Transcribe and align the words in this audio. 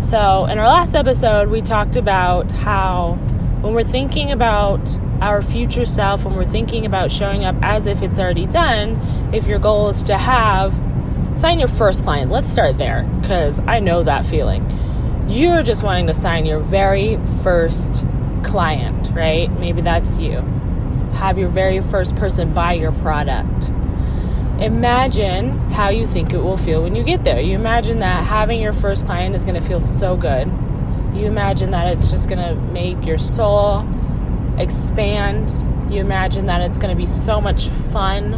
So, 0.00 0.46
in 0.46 0.58
our 0.58 0.66
last 0.66 0.94
episode, 0.94 1.50
we 1.50 1.60
talked 1.60 1.94
about 1.94 2.50
how 2.50 3.18
when 3.60 3.74
we're 3.74 3.84
thinking 3.84 4.32
about 4.32 4.98
our 5.20 5.42
future 5.42 5.84
self, 5.84 6.24
when 6.24 6.36
we're 6.36 6.48
thinking 6.48 6.86
about 6.86 7.12
showing 7.12 7.44
up 7.44 7.54
as 7.60 7.86
if 7.86 8.00
it's 8.00 8.18
already 8.18 8.46
done, 8.46 8.98
if 9.34 9.46
your 9.46 9.58
goal 9.58 9.90
is 9.90 10.02
to 10.04 10.16
have, 10.16 10.72
sign 11.38 11.58
your 11.58 11.68
first 11.68 12.02
client. 12.02 12.30
Let's 12.30 12.48
start 12.48 12.78
there 12.78 13.02
because 13.20 13.60
I 13.60 13.80
know 13.80 14.02
that 14.02 14.24
feeling. 14.24 14.66
You're 15.28 15.62
just 15.62 15.82
wanting 15.82 16.06
to 16.06 16.14
sign 16.14 16.46
your 16.46 16.60
very 16.60 17.20
first 17.42 18.02
client, 18.42 19.10
right? 19.14 19.50
Maybe 19.60 19.82
that's 19.82 20.16
you. 20.16 20.38
Have 21.16 21.38
your 21.38 21.50
very 21.50 21.82
first 21.82 22.16
person 22.16 22.54
buy 22.54 22.72
your 22.72 22.92
product 22.92 23.70
imagine 24.60 25.50
how 25.70 25.88
you 25.88 26.06
think 26.06 26.32
it 26.32 26.38
will 26.38 26.56
feel 26.56 26.82
when 26.82 26.94
you 26.94 27.02
get 27.02 27.24
there. 27.24 27.40
You 27.40 27.54
imagine 27.54 28.00
that 28.00 28.24
having 28.24 28.60
your 28.60 28.72
first 28.72 29.06
client 29.06 29.34
is 29.34 29.44
going 29.44 29.60
to 29.60 29.66
feel 29.66 29.80
so 29.80 30.16
good. 30.16 30.46
You 31.14 31.26
imagine 31.26 31.70
that 31.72 31.88
it's 31.88 32.10
just 32.10 32.28
going 32.28 32.46
to 32.46 32.54
make 32.54 33.04
your 33.04 33.18
soul 33.18 33.88
expand. 34.58 35.50
You 35.90 36.00
imagine 36.00 36.46
that 36.46 36.60
it's 36.60 36.78
going 36.78 36.94
to 36.94 36.96
be 36.96 37.06
so 37.06 37.40
much 37.40 37.68
fun. 37.92 38.34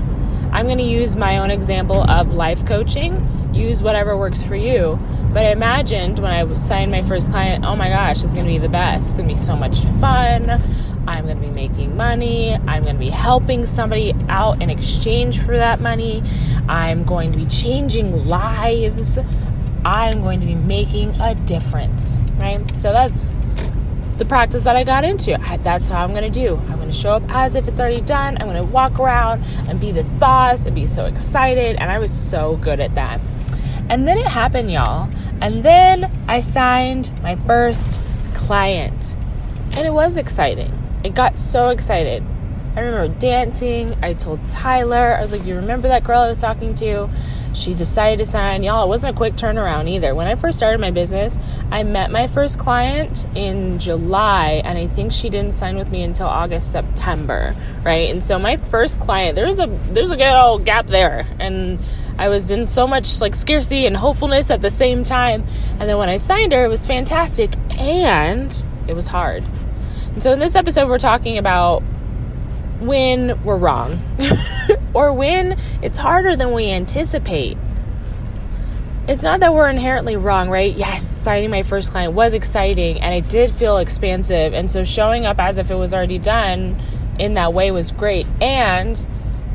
I'm 0.52 0.66
going 0.66 0.78
to 0.78 0.84
use 0.84 1.16
my 1.16 1.38
own 1.38 1.50
example 1.50 2.08
of 2.10 2.32
life 2.32 2.64
coaching. 2.66 3.28
Use 3.52 3.82
whatever 3.82 4.16
works 4.16 4.42
for 4.42 4.56
you. 4.56 4.98
But 5.32 5.46
I 5.46 5.50
imagined 5.50 6.18
when 6.18 6.30
I 6.30 6.54
signed 6.56 6.90
my 6.90 7.02
first 7.02 7.30
client, 7.30 7.64
oh 7.64 7.74
my 7.74 7.88
gosh, 7.88 8.22
it's 8.22 8.34
going 8.34 8.46
to 8.46 8.52
be 8.52 8.58
the 8.58 8.68
best. 8.68 9.10
It's 9.10 9.12
going 9.18 9.28
to 9.28 9.34
be 9.34 9.40
so 9.40 9.56
much 9.56 9.80
fun. 10.00 10.60
I'm 11.06 11.24
going 11.24 11.40
to 11.40 11.42
be 11.42 11.50
making 11.50 11.96
money. 11.96 12.54
I'm 12.54 12.82
going 12.82 12.94
to 12.94 13.00
be 13.00 13.10
helping 13.10 13.66
somebody 13.66 14.14
out 14.28 14.62
in 14.62 14.70
exchange 14.70 15.40
for 15.40 15.56
that 15.56 15.80
money. 15.80 16.22
I'm 16.68 17.04
going 17.04 17.32
to 17.32 17.38
be 17.38 17.46
changing 17.46 18.26
lives. 18.26 19.18
I'm 19.84 20.22
going 20.22 20.40
to 20.40 20.46
be 20.46 20.54
making 20.54 21.20
a 21.20 21.34
difference, 21.34 22.16
right? 22.36 22.64
So 22.74 22.92
that's 22.92 23.34
the 24.18 24.24
practice 24.24 24.62
that 24.64 24.76
I 24.76 24.84
got 24.84 25.04
into. 25.04 25.36
That's 25.62 25.88
how 25.88 26.04
I'm 26.04 26.12
going 26.12 26.30
to 26.30 26.40
do. 26.40 26.56
I'm 26.68 26.76
going 26.76 26.90
to 26.90 26.96
show 26.96 27.14
up 27.14 27.24
as 27.28 27.56
if 27.56 27.66
it's 27.66 27.80
already 27.80 28.00
done. 28.00 28.36
I'm 28.38 28.46
going 28.46 28.56
to 28.56 28.72
walk 28.72 29.00
around 29.00 29.42
and 29.68 29.80
be 29.80 29.90
this 29.90 30.12
boss 30.12 30.64
and 30.64 30.74
be 30.74 30.86
so 30.86 31.06
excited. 31.06 31.76
And 31.76 31.90
I 31.90 31.98
was 31.98 32.12
so 32.12 32.56
good 32.56 32.78
at 32.78 32.94
that. 32.94 33.20
And 33.88 34.06
then 34.06 34.18
it 34.18 34.26
happened, 34.26 34.70
y'all. 34.70 35.10
And 35.40 35.64
then 35.64 36.10
I 36.28 36.40
signed 36.40 37.10
my 37.22 37.34
first 37.34 38.00
client. 38.34 39.16
And 39.74 39.86
it 39.86 39.92
was 39.92 40.16
exciting. 40.16 40.78
I 41.04 41.08
got 41.08 41.36
so 41.36 41.70
excited. 41.70 42.22
I 42.76 42.80
remember 42.80 43.14
dancing. 43.18 43.96
I 44.02 44.14
told 44.14 44.48
Tyler, 44.48 45.14
I 45.16 45.20
was 45.20 45.32
like, 45.32 45.44
You 45.44 45.56
remember 45.56 45.88
that 45.88 46.04
girl 46.04 46.20
I 46.20 46.28
was 46.28 46.40
talking 46.40 46.74
to? 46.76 47.10
She 47.54 47.74
decided 47.74 48.18
to 48.20 48.24
sign. 48.24 48.62
Y'all, 48.62 48.84
it 48.84 48.88
wasn't 48.88 49.14
a 49.14 49.16
quick 49.16 49.34
turnaround 49.34 49.88
either. 49.90 50.14
When 50.14 50.26
I 50.26 50.36
first 50.36 50.58
started 50.58 50.80
my 50.80 50.90
business, 50.90 51.38
I 51.70 51.82
met 51.82 52.10
my 52.10 52.26
first 52.26 52.58
client 52.58 53.26
in 53.34 53.78
July, 53.78 54.62
and 54.64 54.78
I 54.78 54.86
think 54.86 55.12
she 55.12 55.28
didn't 55.28 55.52
sign 55.52 55.76
with 55.76 55.90
me 55.90 56.02
until 56.02 56.28
August, 56.28 56.72
September, 56.72 57.54
right? 57.84 58.10
And 58.10 58.24
so 58.24 58.38
my 58.38 58.56
first 58.56 59.00
client, 59.00 59.36
there's 59.36 59.58
a 59.58 59.66
there's 59.90 60.10
a 60.10 60.16
good 60.16 60.32
old 60.32 60.64
gap 60.64 60.86
there, 60.86 61.26
and 61.38 61.78
I 62.16 62.30
was 62.30 62.50
in 62.50 62.64
so 62.64 62.86
much 62.86 63.20
like 63.20 63.34
scarcity 63.34 63.84
and 63.84 63.96
hopefulness 63.96 64.50
at 64.50 64.62
the 64.62 64.70
same 64.70 65.04
time. 65.04 65.44
And 65.78 65.82
then 65.90 65.98
when 65.98 66.08
I 66.08 66.16
signed 66.16 66.52
her, 66.52 66.64
it 66.64 66.68
was 66.68 66.86
fantastic, 66.86 67.52
and 67.70 68.64
it 68.88 68.94
was 68.94 69.08
hard 69.08 69.44
and 70.14 70.22
so 70.22 70.32
in 70.32 70.38
this 70.38 70.54
episode, 70.54 70.88
we're 70.88 70.98
talking 70.98 71.38
about 71.38 71.82
when 72.80 73.42
we're 73.44 73.56
wrong 73.56 74.00
or 74.94 75.12
when 75.12 75.58
it's 75.80 75.98
harder 75.98 76.36
than 76.36 76.52
we 76.52 76.68
anticipate. 76.68 77.56
It's 79.08 79.22
not 79.22 79.40
that 79.40 79.54
we're 79.54 79.68
inherently 79.68 80.16
wrong, 80.16 80.48
right? 80.48 80.72
Yes, 80.72 81.06
signing 81.06 81.50
my 81.50 81.62
first 81.62 81.90
client 81.90 82.12
was 82.12 82.34
exciting 82.34 83.00
and 83.00 83.14
it 83.14 83.28
did 83.28 83.52
feel 83.52 83.78
expansive. 83.78 84.52
And 84.52 84.70
so 84.70 84.84
showing 84.84 85.26
up 85.26 85.38
as 85.38 85.58
if 85.58 85.70
it 85.70 85.74
was 85.74 85.94
already 85.94 86.18
done 86.18 86.80
in 87.18 87.34
that 87.34 87.52
way 87.52 87.70
was 87.70 87.90
great. 87.90 88.26
And 88.40 88.96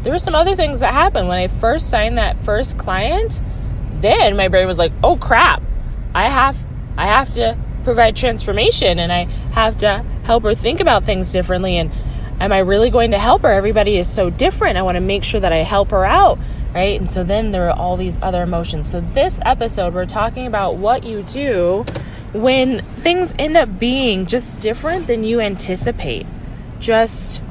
there 0.03 0.11
were 0.11 0.19
some 0.19 0.35
other 0.35 0.55
things 0.55 0.81
that 0.81 0.93
happened 0.93 1.27
when 1.27 1.37
I 1.37 1.47
first 1.47 1.89
signed 1.89 2.17
that 2.17 2.39
first 2.39 2.77
client. 2.77 3.41
Then 3.99 4.35
my 4.37 4.47
brain 4.47 4.67
was 4.67 4.77
like, 4.77 4.91
"Oh 5.03 5.15
crap. 5.15 5.61
I 6.13 6.29
have 6.29 6.57
I 6.97 7.07
have 7.07 7.33
to 7.33 7.57
provide 7.87 8.17
transformation 8.17 8.99
and 8.99 9.13
I 9.13 9.23
have 9.53 9.77
to 9.77 10.03
help 10.25 10.43
her 10.43 10.53
think 10.53 10.81
about 10.81 11.05
things 11.05 11.31
differently 11.31 11.77
and 11.77 11.89
am 12.37 12.51
I 12.51 12.59
really 12.59 12.89
going 12.89 13.11
to 13.11 13.17
help 13.17 13.43
her? 13.43 13.49
Everybody 13.49 13.95
is 13.95 14.11
so 14.11 14.29
different. 14.29 14.77
I 14.77 14.81
want 14.81 14.97
to 14.97 15.01
make 15.01 15.23
sure 15.23 15.39
that 15.39 15.53
I 15.53 15.59
help 15.59 15.91
her 15.91 16.03
out, 16.03 16.37
right? 16.75 16.99
And 16.99 17.09
so 17.09 17.23
then 17.23 17.51
there 17.51 17.69
are 17.69 17.77
all 17.77 17.95
these 17.95 18.19
other 18.21 18.43
emotions. 18.43 18.91
So 18.91 18.99
this 18.99 19.39
episode 19.45 19.93
we're 19.93 20.05
talking 20.05 20.47
about 20.47 20.75
what 20.75 21.05
you 21.05 21.23
do 21.23 21.85
when 22.33 22.81
things 22.81 23.33
end 23.39 23.55
up 23.55 23.79
being 23.79 24.25
just 24.25 24.59
different 24.59 25.07
than 25.07 25.23
you 25.23 25.39
anticipate. 25.39 26.27
Just 26.81 27.41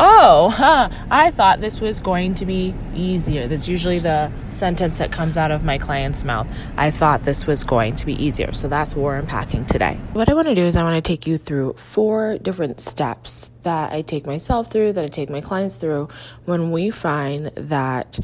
oh, 0.00 0.48
huh, 0.50 0.88
I 1.10 1.30
thought 1.30 1.60
this 1.60 1.80
was 1.80 2.00
going 2.00 2.34
to 2.36 2.46
be 2.46 2.74
easier. 2.94 3.46
That's 3.46 3.68
usually 3.68 3.98
the 3.98 4.32
sentence 4.48 4.98
that 4.98 5.12
comes 5.12 5.36
out 5.36 5.50
of 5.50 5.62
my 5.62 5.78
client's 5.78 6.24
mouth. 6.24 6.50
I 6.76 6.90
thought 6.90 7.22
this 7.22 7.46
was 7.46 7.64
going 7.64 7.94
to 7.96 8.06
be 8.06 8.14
easier. 8.14 8.52
So 8.52 8.68
that's 8.68 8.96
what 8.96 9.02
we're 9.02 9.16
unpacking 9.16 9.66
today. 9.66 10.00
What 10.14 10.28
I 10.28 10.34
want 10.34 10.48
to 10.48 10.54
do 10.54 10.64
is 10.64 10.76
I 10.76 10.82
want 10.82 10.96
to 10.96 11.02
take 11.02 11.26
you 11.26 11.36
through 11.38 11.74
four 11.74 12.38
different 12.38 12.80
steps 12.80 13.50
that 13.62 13.92
I 13.92 14.02
take 14.02 14.26
myself 14.26 14.70
through, 14.70 14.94
that 14.94 15.04
I 15.04 15.08
take 15.08 15.28
my 15.28 15.40
clients 15.40 15.76
through 15.76 16.08
when 16.46 16.70
we 16.70 16.90
find 16.90 17.46
that 17.54 18.18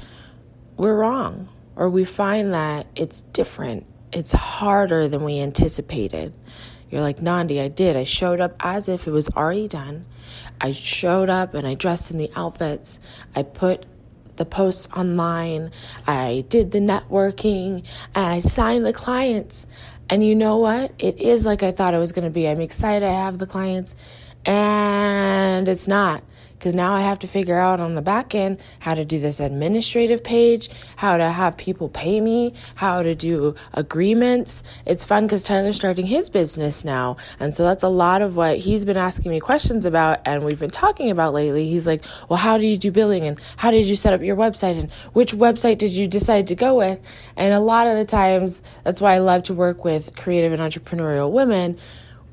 we're 0.76 0.96
wrong 0.96 1.48
or 1.76 1.90
we 1.90 2.04
find 2.04 2.54
that 2.54 2.86
it's 2.96 3.20
different. 3.20 3.86
It's 4.12 4.32
harder 4.32 5.08
than 5.08 5.24
we 5.24 5.40
anticipated. 5.40 6.32
You're 6.90 7.02
like, 7.02 7.20
Nandi, 7.20 7.60
I 7.60 7.68
did. 7.68 7.96
I 7.96 8.04
showed 8.04 8.40
up 8.40 8.54
as 8.60 8.88
if 8.88 9.06
it 9.06 9.10
was 9.10 9.28
already 9.30 9.68
done. 9.68 10.04
I 10.60 10.72
showed 10.72 11.28
up 11.28 11.54
and 11.54 11.66
I 11.66 11.74
dressed 11.74 12.10
in 12.10 12.18
the 12.18 12.30
outfits. 12.36 12.98
I 13.34 13.42
put 13.42 13.86
the 14.36 14.44
posts 14.44 14.88
online. 14.96 15.70
I 16.06 16.44
did 16.48 16.70
the 16.70 16.78
networking 16.78 17.84
and 18.14 18.26
I 18.26 18.40
signed 18.40 18.86
the 18.86 18.92
clients. 18.92 19.66
And 20.08 20.22
you 20.22 20.34
know 20.34 20.58
what? 20.58 20.92
It 20.98 21.18
is 21.20 21.44
like 21.44 21.62
I 21.62 21.72
thought 21.72 21.94
it 21.94 21.98
was 21.98 22.12
going 22.12 22.24
to 22.24 22.30
be. 22.30 22.48
I'm 22.48 22.60
excited 22.60 23.06
I 23.06 23.12
have 23.12 23.38
the 23.38 23.46
clients 23.46 23.94
and 24.44 25.66
it's 25.66 25.88
not 25.88 26.22
because 26.58 26.74
now 26.74 26.94
I 26.94 27.00
have 27.00 27.18
to 27.20 27.28
figure 27.28 27.58
out 27.58 27.80
on 27.80 27.94
the 27.94 28.02
back 28.02 28.34
end 28.34 28.60
how 28.78 28.94
to 28.94 29.04
do 29.04 29.20
this 29.20 29.40
administrative 29.40 30.24
page, 30.24 30.70
how 30.96 31.16
to 31.16 31.30
have 31.30 31.56
people 31.56 31.88
pay 31.88 32.20
me, 32.20 32.54
how 32.74 33.02
to 33.02 33.14
do 33.14 33.54
agreements. 33.74 34.62
It's 34.84 35.04
fun 35.04 35.26
because 35.26 35.42
Tyler's 35.42 35.76
starting 35.76 36.06
his 36.06 36.30
business 36.30 36.84
now. 36.84 37.16
And 37.38 37.54
so 37.54 37.62
that's 37.62 37.82
a 37.82 37.88
lot 37.88 38.22
of 38.22 38.36
what 38.36 38.58
he's 38.58 38.84
been 38.84 38.96
asking 38.96 39.30
me 39.30 39.40
questions 39.40 39.84
about 39.84 40.20
and 40.24 40.44
we've 40.44 40.58
been 40.58 40.70
talking 40.70 41.10
about 41.10 41.34
lately. 41.34 41.68
He's 41.68 41.86
like, 41.86 42.04
well, 42.28 42.38
how 42.38 42.58
do 42.58 42.66
you 42.66 42.76
do 42.76 42.90
billing 42.90 43.28
and 43.28 43.38
how 43.56 43.70
did 43.70 43.86
you 43.86 43.96
set 43.96 44.14
up 44.14 44.22
your 44.22 44.36
website 44.36 44.78
and 44.78 44.90
which 45.12 45.32
website 45.32 45.78
did 45.78 45.92
you 45.92 46.08
decide 46.08 46.46
to 46.48 46.54
go 46.54 46.74
with? 46.74 47.00
And 47.36 47.52
a 47.54 47.60
lot 47.60 47.86
of 47.86 47.96
the 47.96 48.04
times, 48.04 48.62
that's 48.82 49.00
why 49.00 49.14
I 49.14 49.18
love 49.18 49.44
to 49.44 49.54
work 49.54 49.84
with 49.84 50.16
creative 50.16 50.52
and 50.52 50.62
entrepreneurial 50.62 51.30
women 51.30 51.78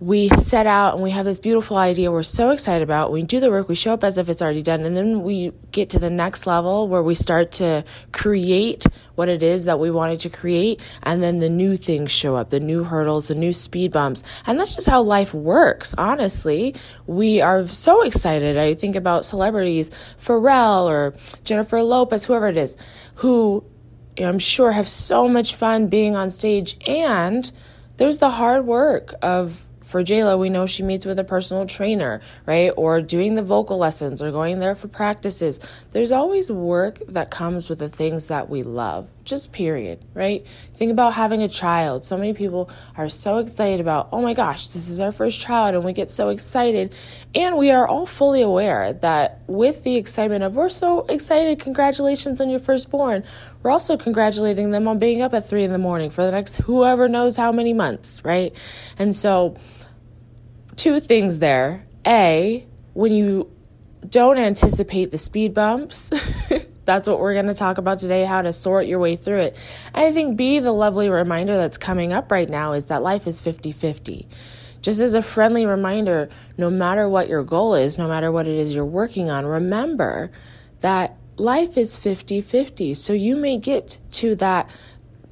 we 0.03 0.27
set 0.27 0.67
out 0.67 0.93
and 0.93 1.01
we 1.01 1.11
have 1.11 1.23
this 1.23 1.39
beautiful 1.39 1.77
idea 1.77 2.11
we're 2.11 2.23
so 2.23 2.49
excited 2.49 2.83
about. 2.83 3.09
We 3.13 3.23
do 3.23 3.39
the 3.39 3.49
work, 3.49 3.69
we 3.69 3.75
show 3.75 3.93
up 3.93 4.03
as 4.03 4.17
if 4.17 4.27
it's 4.27 4.41
already 4.41 4.61
done, 4.61 4.81
and 4.81 4.97
then 4.97 5.23
we 5.23 5.53
get 5.71 5.91
to 5.91 5.99
the 5.99 6.09
next 6.09 6.45
level 6.45 6.89
where 6.89 7.01
we 7.01 7.15
start 7.15 7.53
to 7.53 7.85
create 8.11 8.85
what 9.15 9.29
it 9.29 9.41
is 9.41 9.63
that 9.63 9.79
we 9.79 9.89
wanted 9.89 10.19
to 10.19 10.29
create, 10.29 10.81
and 11.03 11.23
then 11.23 11.39
the 11.39 11.49
new 11.49 11.77
things 11.77 12.11
show 12.11 12.35
up, 12.35 12.49
the 12.49 12.59
new 12.59 12.83
hurdles, 12.83 13.29
the 13.29 13.35
new 13.35 13.53
speed 13.53 13.93
bumps. 13.93 14.23
And 14.45 14.59
that's 14.59 14.75
just 14.75 14.87
how 14.87 15.01
life 15.01 15.33
works, 15.33 15.95
honestly. 15.97 16.75
We 17.07 17.39
are 17.39 17.65
so 17.69 18.01
excited. 18.01 18.57
I 18.57 18.73
think 18.73 18.97
about 18.97 19.23
celebrities, 19.23 19.89
Pharrell 20.21 20.91
or 20.91 21.15
Jennifer 21.45 21.81
Lopez, 21.81 22.25
whoever 22.25 22.47
it 22.47 22.57
is, 22.57 22.75
who 23.15 23.63
I'm 24.17 24.39
sure 24.39 24.73
have 24.73 24.89
so 24.89 25.29
much 25.29 25.55
fun 25.55 25.87
being 25.87 26.17
on 26.17 26.29
stage 26.29 26.75
and 26.85 27.49
there's 27.97 28.17
the 28.17 28.31
hard 28.31 28.65
work 28.65 29.13
of 29.21 29.63
for 29.93 30.03
JLo, 30.03 30.39
we 30.39 30.49
know 30.49 30.65
she 30.65 30.81
meets 30.81 31.05
with 31.05 31.19
a 31.19 31.23
personal 31.23 31.67
trainer, 31.67 32.19
right? 32.47 32.71
Or 32.75 32.99
doing 32.99 33.35
the 33.35 33.43
vocal 33.43 33.77
lessons 33.77 34.23
or 34.23 34.31
going 34.31 34.57
there 34.57 34.73
for 34.73 34.87
practices. 34.87 35.59
There's 35.91 36.11
always 36.11 36.51
work 36.51 36.97
that 37.09 37.29
comes 37.29 37.69
with 37.69 37.77
the 37.77 37.89
things 37.89 38.27
that 38.29 38.49
we 38.49 38.63
love. 38.63 39.07
just 39.23 39.53
period, 39.53 39.99
right? 40.13 40.45
Think 40.73 40.91
about 40.91 41.13
having 41.13 41.41
a 41.41 41.47
child. 41.47 42.03
So 42.03 42.17
many 42.17 42.33
people 42.33 42.69
are 42.97 43.09
so 43.09 43.37
excited 43.37 43.79
about, 43.79 44.09
oh 44.11 44.21
my 44.21 44.33
gosh, 44.33 44.67
this 44.67 44.89
is 44.89 44.99
our 44.99 45.11
first 45.11 45.39
child, 45.39 45.75
and 45.75 45.83
we 45.83 45.93
get 45.93 46.09
so 46.09 46.29
excited. 46.29 46.93
And 47.33 47.57
we 47.57 47.71
are 47.71 47.87
all 47.87 48.05
fully 48.05 48.41
aware 48.41 48.93
that 48.93 49.41
with 49.47 49.83
the 49.83 49.95
excitement 49.95 50.43
of, 50.43 50.55
we're 50.55 50.69
so 50.69 51.05
excited, 51.07 51.59
congratulations 51.59 52.41
on 52.41 52.49
your 52.49 52.59
firstborn, 52.59 53.23
we're 53.61 53.71
also 53.71 53.97
congratulating 53.97 54.71
them 54.71 54.87
on 54.87 54.99
being 54.99 55.21
up 55.21 55.33
at 55.33 55.47
three 55.47 55.63
in 55.63 55.71
the 55.71 55.77
morning 55.77 56.09
for 56.09 56.25
the 56.25 56.31
next 56.31 56.57
whoever 56.57 57.07
knows 57.07 57.37
how 57.37 57.51
many 57.51 57.73
months, 57.73 58.21
right? 58.25 58.53
And 58.97 59.15
so, 59.15 59.55
two 60.75 60.99
things 60.99 61.39
there. 61.39 61.85
A, 62.05 62.65
when 62.93 63.11
you 63.11 63.49
don't 64.07 64.37
anticipate 64.37 65.11
the 65.11 65.17
speed 65.17 65.53
bumps, 65.53 66.11
that's 66.85 67.07
what 67.07 67.19
we're 67.19 67.33
going 67.33 67.47
to 67.47 67.53
talk 67.53 67.77
about 67.77 67.99
today 67.99 68.25
how 68.25 68.41
to 68.41 68.51
sort 68.51 68.85
your 68.85 68.99
way 68.99 69.15
through 69.15 69.39
it. 69.39 69.57
I 69.93 70.11
think 70.11 70.37
B, 70.37 70.59
the 70.59 70.71
lovely 70.71 71.09
reminder 71.09 71.55
that's 71.55 71.77
coming 71.77 72.13
up 72.13 72.31
right 72.31 72.49
now 72.49 72.73
is 72.73 72.85
that 72.85 73.01
life 73.01 73.27
is 73.27 73.39
50 73.39 73.71
50. 73.71 74.27
Just 74.81 74.99
as 74.99 75.13
a 75.13 75.21
friendly 75.21 75.65
reminder, 75.65 76.27
no 76.57 76.69
matter 76.69 77.07
what 77.07 77.29
your 77.29 77.43
goal 77.43 77.73
is, 77.73 77.97
no 77.97 78.07
matter 78.07 78.31
what 78.31 78.47
it 78.47 78.55
is 78.55 78.75
you're 78.75 78.83
working 78.83 79.29
on, 79.29 79.45
remember 79.45 80.29
that 80.81 81.17
life 81.37 81.77
is 81.77 81.95
50 81.95 82.41
50. 82.41 82.93
So 82.93 83.13
you 83.13 83.37
may 83.37 83.57
get 83.57 83.97
to 84.11 84.35
that 84.35 84.69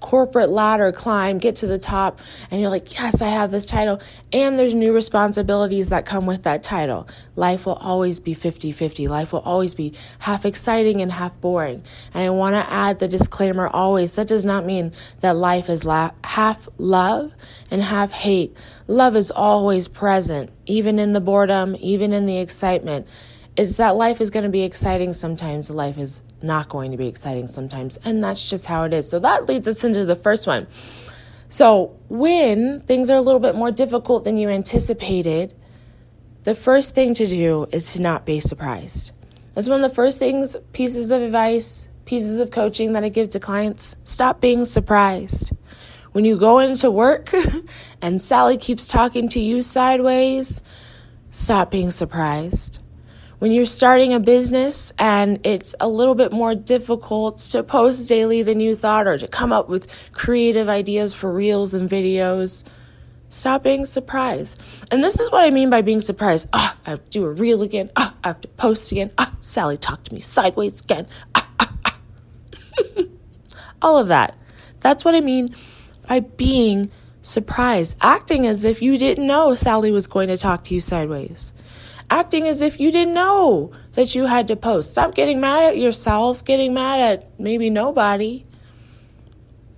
corporate 0.01 0.50
ladder 0.50 0.92
climb, 0.92 1.38
get 1.38 1.56
to 1.57 1.68
the 1.68 1.77
top, 1.80 2.19
and 2.50 2.59
you're 2.59 2.69
like, 2.69 2.94
yes, 2.94 3.21
I 3.21 3.30
have 3.30 3.51
this 3.51 3.65
title. 3.65 4.01
And 4.33 4.59
there's 4.59 4.74
new 4.74 4.94
responsibilities 4.94 5.89
that 5.89 6.06
come 6.06 6.25
with 6.25 6.44
that 6.44 6.63
title. 6.63 7.07
Life 7.36 7.65
will 7.65 7.75
always 7.75 8.19
be 8.19 8.33
50 8.33 8.74
50. 8.74 9.07
Life 9.07 9.31
will 9.31 9.39
always 9.39 9.75
be 9.75 9.94
half 10.19 10.45
exciting 10.45 11.01
and 11.01 11.12
half 11.12 11.39
boring. 11.39 11.83
And 12.13 12.24
I 12.24 12.30
want 12.31 12.56
to 12.56 12.69
add 12.69 13.00
the 13.00 13.07
disclaimer 13.07 13.68
always 13.68 14.15
that 14.15 14.27
does 14.27 14.44
not 14.44 14.65
mean 14.65 14.92
that 15.21 15.38
life 15.38 15.69
is 15.69 15.86
la- 15.86 16.12
half 16.24 16.68
love 16.77 17.33
and 17.69 17.81
half 17.81 18.12
hate. 18.12 18.57
Love 18.88 19.15
is 19.15 19.31
always 19.31 19.88
present, 19.88 20.50
even 20.65 21.00
in 21.00 21.13
the 21.13 21.21
boredom, 21.21 21.75
even 21.80 22.12
in 22.12 22.25
the 22.25 22.39
excitement. 22.39 23.07
It's 23.57 23.77
that 23.77 23.98
life 23.98 24.21
is 24.21 24.30
going 24.30 24.44
to 24.44 24.50
be 24.50 24.62
exciting 24.62 25.12
sometimes, 25.12 25.69
life 25.69 25.98
is 25.98 26.21
not 26.42 26.69
going 26.69 26.92
to 26.92 26.98
be 26.98 27.07
exciting 27.07 27.48
sometimes, 27.48 27.98
and 28.06 28.24
that's 28.24 28.50
just 28.50 28.65
how 28.65 28.86
it 28.86 28.94
is. 28.94 29.09
So 29.09 29.19
that 29.19 29.45
leads 29.45 29.68
us 29.68 29.83
into 29.83 30.06
the 30.06 30.15
first 30.15 30.48
one. 30.48 30.68
So, 31.50 31.98
when 32.07 32.80
things 32.80 33.09
are 33.09 33.18
a 33.18 33.21
little 33.21 33.42
bit 33.42 33.56
more 33.56 33.71
difficult 33.71 34.24
than 34.24 34.38
you 34.38 34.48
anticipated, 34.48 35.53
the 36.44 36.56
first 36.56 36.95
thing 36.95 37.13
to 37.15 37.27
do 37.27 37.68
is 37.74 37.94
to 37.94 38.01
not 38.01 38.25
be 38.25 38.39
surprised. 38.39 39.12
That's 39.51 39.68
one 39.68 39.83
of 39.83 39.89
the 39.89 39.94
first 39.94 40.18
things, 40.18 40.56
pieces 40.71 41.12
of 41.12 41.21
advice, 41.21 41.89
pieces 42.06 42.39
of 42.39 42.51
coaching 42.51 42.94
that 42.94 43.04
I 43.04 43.09
give 43.09 43.31
to 43.31 43.39
clients. 43.42 43.97
Stop 44.06 44.39
being 44.39 44.63
surprised. 44.63 45.51
When 46.13 46.24
you 46.24 46.38
go 46.38 46.59
into 46.59 46.89
work 46.89 47.33
and 48.01 48.21
Sally 48.21 48.56
keeps 48.56 48.88
talking 48.88 49.27
to 49.30 49.42
you 49.42 49.62
sideways, 49.62 50.63
stop 51.31 51.69
being 51.69 51.92
surprised 51.92 52.81
when 53.42 53.52
you're 53.52 53.66
starting 53.66 54.14
a 54.14 54.20
business 54.20 54.94
and 55.00 55.40
it's 55.44 55.74
a 55.80 55.88
little 55.88 56.14
bit 56.14 56.32
more 56.32 56.54
difficult 56.54 57.40
to 57.40 57.64
post 57.64 58.08
daily 58.08 58.44
than 58.44 58.60
you 58.60 58.76
thought 58.76 59.08
or 59.08 59.18
to 59.18 59.28
come 59.28 59.52
up 59.52 59.68
with 59.68 59.92
creative 60.12 60.70
ideas 60.70 61.16
for 61.16 61.34
reels 61.34 61.74
and 61.74 61.90
videos, 61.90 62.64
stop 63.30 63.64
being 63.64 63.84
surprised. 63.84 64.62
And 64.92 65.04
this 65.04 65.20
is 65.20 65.32
what 65.32 65.44
I 65.44 65.50
mean 65.50 65.72
by 65.72 65.82
being 65.82 66.02
surprised. 66.02 66.50
Ah, 66.54 66.78
I 66.86 66.92
have 66.92 67.04
to 67.04 67.10
do 67.10 67.26
a 67.26 67.32
reel 67.32 67.64
again. 67.64 67.90
Ah, 67.96 68.14
I 68.24 68.28
have 68.28 68.42
to 68.42 68.48
post 68.48 68.92
again. 68.92 69.10
Ah, 69.18 69.36
Sally 69.40 69.76
talked 69.76 70.06
to 70.10 70.14
me 70.14 70.22
sideways 70.22 70.80
again. 70.80 71.08
Ah, 71.34 71.50
ah, 71.60 71.74
ah. 71.86 71.98
All 73.82 73.98
of 73.98 74.10
that. 74.10 74.38
That's 74.82 75.04
what 75.04 75.16
I 75.16 75.20
mean 75.20 75.48
by 76.08 76.20
being 76.20 76.92
surprised, 77.24 77.98
acting 78.02 78.46
as 78.46 78.66
if 78.66 78.84
you 78.84 79.00
didn't 79.00 79.26
know 79.26 79.56
Sally 79.56 79.90
was 79.90 80.06
going 80.06 80.28
to 80.28 80.38
talk 80.38 80.64
to 80.66 80.76
you 80.76 80.80
sideways 80.80 81.54
acting 82.12 82.46
as 82.46 82.62
if 82.62 82.80
you 82.80 82.92
didn't 82.92 83.13
know 83.13 83.72
that 83.94 84.13
you 84.13 84.25
had 84.25 84.50
to 84.50 84.56
post. 84.56 84.92
Stop 84.92 85.16
getting 85.16 85.40
mad 85.40 85.63
at 85.63 85.78
yourself, 85.78 86.44
getting 86.44 86.74
mad 86.74 87.00
at 87.00 87.40
maybe 87.40 87.69
nobody 87.69 88.44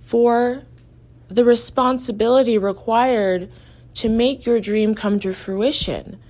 for 0.02 0.64
the 1.28 1.44
responsibility 1.44 2.58
required 2.58 3.50
to 3.94 4.08
make 4.08 4.44
your 4.44 4.60
dream 4.60 4.94
come 4.94 5.20
to 5.20 5.32
fruition. 5.32 6.20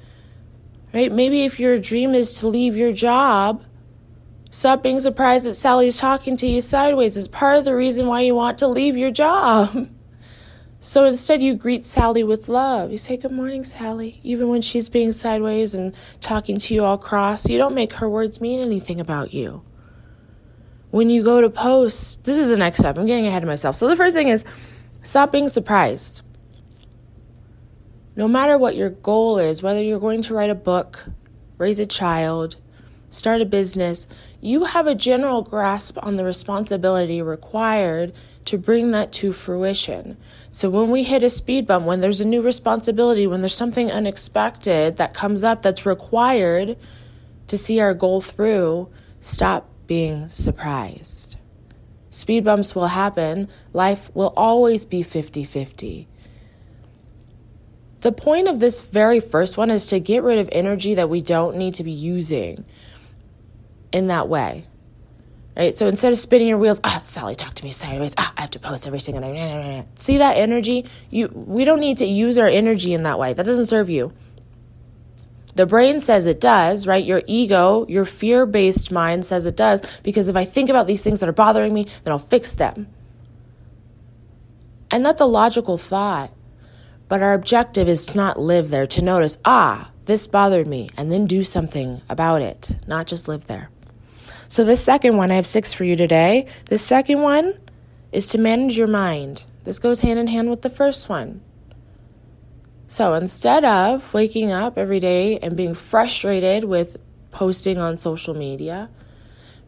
Right? 0.93 1.11
Maybe 1.11 1.45
if 1.45 1.59
your 1.59 1.79
dream 1.79 2.15
is 2.15 2.39
to 2.41 2.49
leave 2.49 2.77
your 2.77 2.93
job, 2.93 3.65
stop 4.51 4.83
being 4.83 5.01
surprised 5.01 5.47
that 5.47 5.55
Sally's 5.55 5.99
talking 5.99 6.37
to 6.37 6.47
you 6.47 6.61
sideways 6.61 7.17
is 7.17 7.29
part 7.29 7.57
of 7.57 7.65
the 7.65 7.75
reason 7.75 8.07
why 8.07 8.21
you 8.21 8.35
want 8.35 8.59
to 8.59 8.69
leave 8.69 8.97
your 8.97 9.11
job. 9.11 9.89
So 10.85 11.07
instead, 11.07 11.43
you 11.43 11.55
greet 11.55 11.87
Sally 11.87 12.23
with 12.25 12.47
love. 12.47 12.93
You 12.93 12.99
say, 12.99 13.17
Good 13.17 13.33
morning, 13.33 13.65
Sally. 13.65 14.21
Even 14.23 14.51
when 14.51 14.61
she's 14.61 14.91
being 14.91 15.13
sideways 15.13 15.73
and 15.73 15.95
talking 16.21 16.59
to 16.59 16.75
you 16.75 16.85
all 16.85 16.99
cross, 16.99 17.49
you 17.49 17.57
don't 17.57 17.75
make 17.75 17.95
her 17.95 18.09
words 18.09 18.39
mean 18.39 18.61
anything 18.61 19.01
about 19.01 19.33
you. 19.33 19.65
When 20.91 21.09
you 21.09 21.25
go 21.25 21.41
to 21.41 21.49
post, 21.49 22.25
this 22.25 22.37
is 22.37 22.51
the 22.51 22.59
next 22.59 22.81
step. 22.81 22.99
I'm 22.99 23.07
getting 23.07 23.27
ahead 23.27 23.43
of 23.43 23.47
myself. 23.47 23.77
So 23.77 23.89
the 23.89 23.97
first 23.97 24.15
thing 24.15 24.29
is 24.29 24.45
stop 25.03 25.33
being 25.33 25.49
surprised. 25.49 26.21
No 28.15 28.29
matter 28.29 28.59
what 28.59 28.77
your 28.77 28.91
goal 28.91 29.39
is, 29.39 29.63
whether 29.63 29.83
you're 29.83 29.99
going 29.99 30.21
to 30.21 30.35
write 30.35 30.51
a 30.51 30.55
book, 30.55 31.03
raise 31.57 31.79
a 31.79 31.87
child, 31.87 32.57
start 33.09 33.41
a 33.41 33.47
business, 33.47 34.07
you 34.43 34.65
have 34.65 34.87
a 34.87 34.95
general 34.95 35.41
grasp 35.41 35.97
on 36.03 36.17
the 36.17 36.27
responsibility 36.27 37.23
required 37.23 38.13
to 38.47 38.59
bring 38.59 38.91
that 38.91 39.13
to 39.13 39.33
fruition. 39.33 40.17
So 40.51 40.69
when 40.69 40.91
we 40.91 41.03
hit 41.05 41.23
a 41.23 41.31
speed 41.31 41.67
bump, 41.67 41.87
when 41.87 42.01
there's 42.01 42.21
a 42.21 42.27
new 42.27 42.43
responsibility, 42.43 43.27
when 43.27 43.41
there's 43.41 43.55
something 43.55 43.91
unexpected 43.91 44.99
that 44.99 45.15
comes 45.15 45.45
up 45.45 45.63
that's 45.63 45.87
required 45.87 46.77
to 47.47 47.59
see 47.59 47.81
our 47.81 47.95
goal 47.95 48.21
through, 48.21 48.91
stop 49.21 49.69
being 49.87 50.29
surprised. 50.29 51.37
Speed 52.11 52.45
bumps 52.45 52.75
will 52.75 52.89
happen. 52.89 53.49
Life 53.73 54.11
will 54.15 54.33
always 54.37 54.85
be 54.85 55.03
50 55.03 55.45
50. 55.45 56.09
The 58.03 58.13
point 58.13 58.49
of 58.49 58.61
this 58.61 58.83
very 58.83 59.19
first 59.19 59.57
one 59.57 59.71
is 59.71 59.87
to 59.87 59.99
get 59.99 60.23
rid 60.23 60.39
of 60.39 60.49
energy 60.53 60.95
that 60.95 61.09
we 61.09 61.23
don't 61.23 61.57
need 61.57 61.75
to 61.75 61.85
be 61.85 61.91
using 61.91 62.67
in 63.93 64.09
that 64.09 64.29
way. 64.29 64.67
Right? 65.57 65.77
So 65.79 65.87
instead 65.87 66.13
of 66.13 66.19
spinning 66.19 66.49
your 66.49 66.59
wheels, 66.59 66.81
ah, 66.83 66.97
oh, 66.97 67.01
Sally 67.01 67.37
talked 67.37 67.59
to 67.59 67.65
me 67.65 67.71
sideways. 67.71 68.13
Ah, 68.19 68.33
I 68.37 68.41
have 68.41 68.51
to 68.51 68.59
post 68.59 68.87
every 68.87 68.99
single 68.99 69.23
day. 69.23 69.85
See 69.95 70.19
that 70.19 70.37
energy? 70.37 70.87
You 71.11 71.29
we 71.29 71.65
don't 71.65 71.81
need 71.81 71.99
to 71.99 72.07
use 72.07 72.39
our 72.39 72.49
energy 72.49 72.93
in 72.93 73.05
that 73.05 73.19
way. 73.19 73.33
That 73.33 73.47
doesn't 73.47 73.67
serve 73.67 73.89
you. 73.89 74.13
The 75.55 75.67
brain 75.67 76.01
says 76.01 76.27
it 76.27 76.41
does, 76.41 76.87
right? 76.87 77.05
Your 77.05 77.23
ego, 77.29 77.87
your 77.89 78.05
fear 78.05 78.45
based 78.47 78.91
mind 78.91 79.25
says 79.25 79.47
it 79.47 79.57
does 79.57 79.83
because 80.03 80.27
if 80.27 80.35
I 80.35 80.45
think 80.45 80.69
about 80.69 80.89
these 80.89 81.03
things 81.03 81.21
that 81.21 81.29
are 81.29 81.33
bothering 81.33 81.73
me, 81.73 81.87
then 82.03 82.13
I'll 82.13 82.19
fix 82.19 82.51
them. 82.51 82.89
And 84.91 85.07
that's 85.07 85.21
a 85.21 85.27
logical 85.27 85.79
thought. 85.79 86.33
But 87.07 87.23
our 87.23 87.35
objective 87.35 87.89
is 87.89 88.07
to 88.07 88.17
not 88.17 88.41
live 88.41 88.71
there, 88.71 88.87
to 88.89 89.03
notice, 89.03 89.39
ah, 89.45 89.91
this 90.07 90.27
bothered 90.27 90.67
me, 90.67 90.89
and 90.97 91.13
then 91.13 91.27
do 91.27 91.45
something 91.45 92.01
about 92.09 92.43
it, 92.43 92.71
not 92.87 93.07
just 93.07 93.29
live 93.29 93.47
there. 93.47 93.71
So, 94.55 94.63
the 94.63 94.77
second 94.77 95.17
one, 95.17 95.33
I 95.33 95.35
have 95.35 95.49
six 95.49 95.73
for 95.73 95.83
you 95.83 95.97
today. 95.97 96.47
The 96.67 96.79
second 96.79 97.23
one 97.23 97.59
is 98.13 98.29
to 98.29 98.39
manage 98.39 98.79
your 98.79 98.87
mind. 98.87 99.43
This 99.65 99.81
goes 99.81 100.03
hand 100.03 100.21
in 100.21 100.29
hand 100.29 100.49
with 100.49 100.63
the 100.63 100.71
first 100.71 101.09
one. 101.09 101.41
So, 102.87 103.15
instead 103.15 103.65
of 103.65 104.15
waking 104.15 104.53
up 104.53 104.79
every 104.79 105.01
day 105.01 105.41
and 105.41 105.57
being 105.57 105.75
frustrated 105.75 106.63
with 106.63 106.99
posting 107.33 107.79
on 107.79 107.97
social 107.97 108.33
media, 108.33 108.91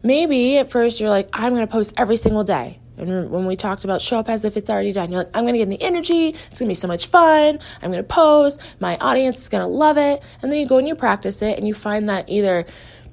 maybe 0.03 0.57
at 0.57 0.71
first 0.71 1.01
you're 1.01 1.09
like, 1.09 1.27
I'm 1.33 1.53
going 1.53 1.67
to 1.67 1.69
post 1.69 1.93
every 1.97 2.15
single 2.15 2.45
day. 2.45 2.79
And 2.97 3.29
when 3.29 3.45
we 3.45 3.55
talked 3.55 3.83
about 3.83 4.01
show 4.01 4.19
up 4.19 4.29
as 4.29 4.45
if 4.45 4.57
it's 4.57 4.69
already 4.69 4.93
done, 4.93 5.11
you're 5.11 5.23
like, 5.23 5.35
I'm 5.35 5.43
going 5.43 5.53
to 5.53 5.59
get 5.59 5.69
the 5.69 5.81
energy. 5.81 6.29
It's 6.29 6.59
going 6.59 6.67
to 6.67 6.71
be 6.71 6.73
so 6.73 6.87
much 6.87 7.07
fun. 7.07 7.59
I'm 7.81 7.91
going 7.91 8.03
to 8.03 8.07
post. 8.07 8.59
My 8.79 8.97
audience 8.97 9.39
is 9.39 9.49
going 9.49 9.63
to 9.63 9.67
love 9.67 9.97
it. 9.97 10.23
And 10.41 10.51
then 10.51 10.59
you 10.59 10.65
go 10.65 10.79
and 10.79 10.87
you 10.87 10.95
practice 10.95 11.41
it 11.41 11.57
and 11.57 11.67
you 11.67 11.75
find 11.75 12.09
that 12.09 12.27
either 12.27 12.65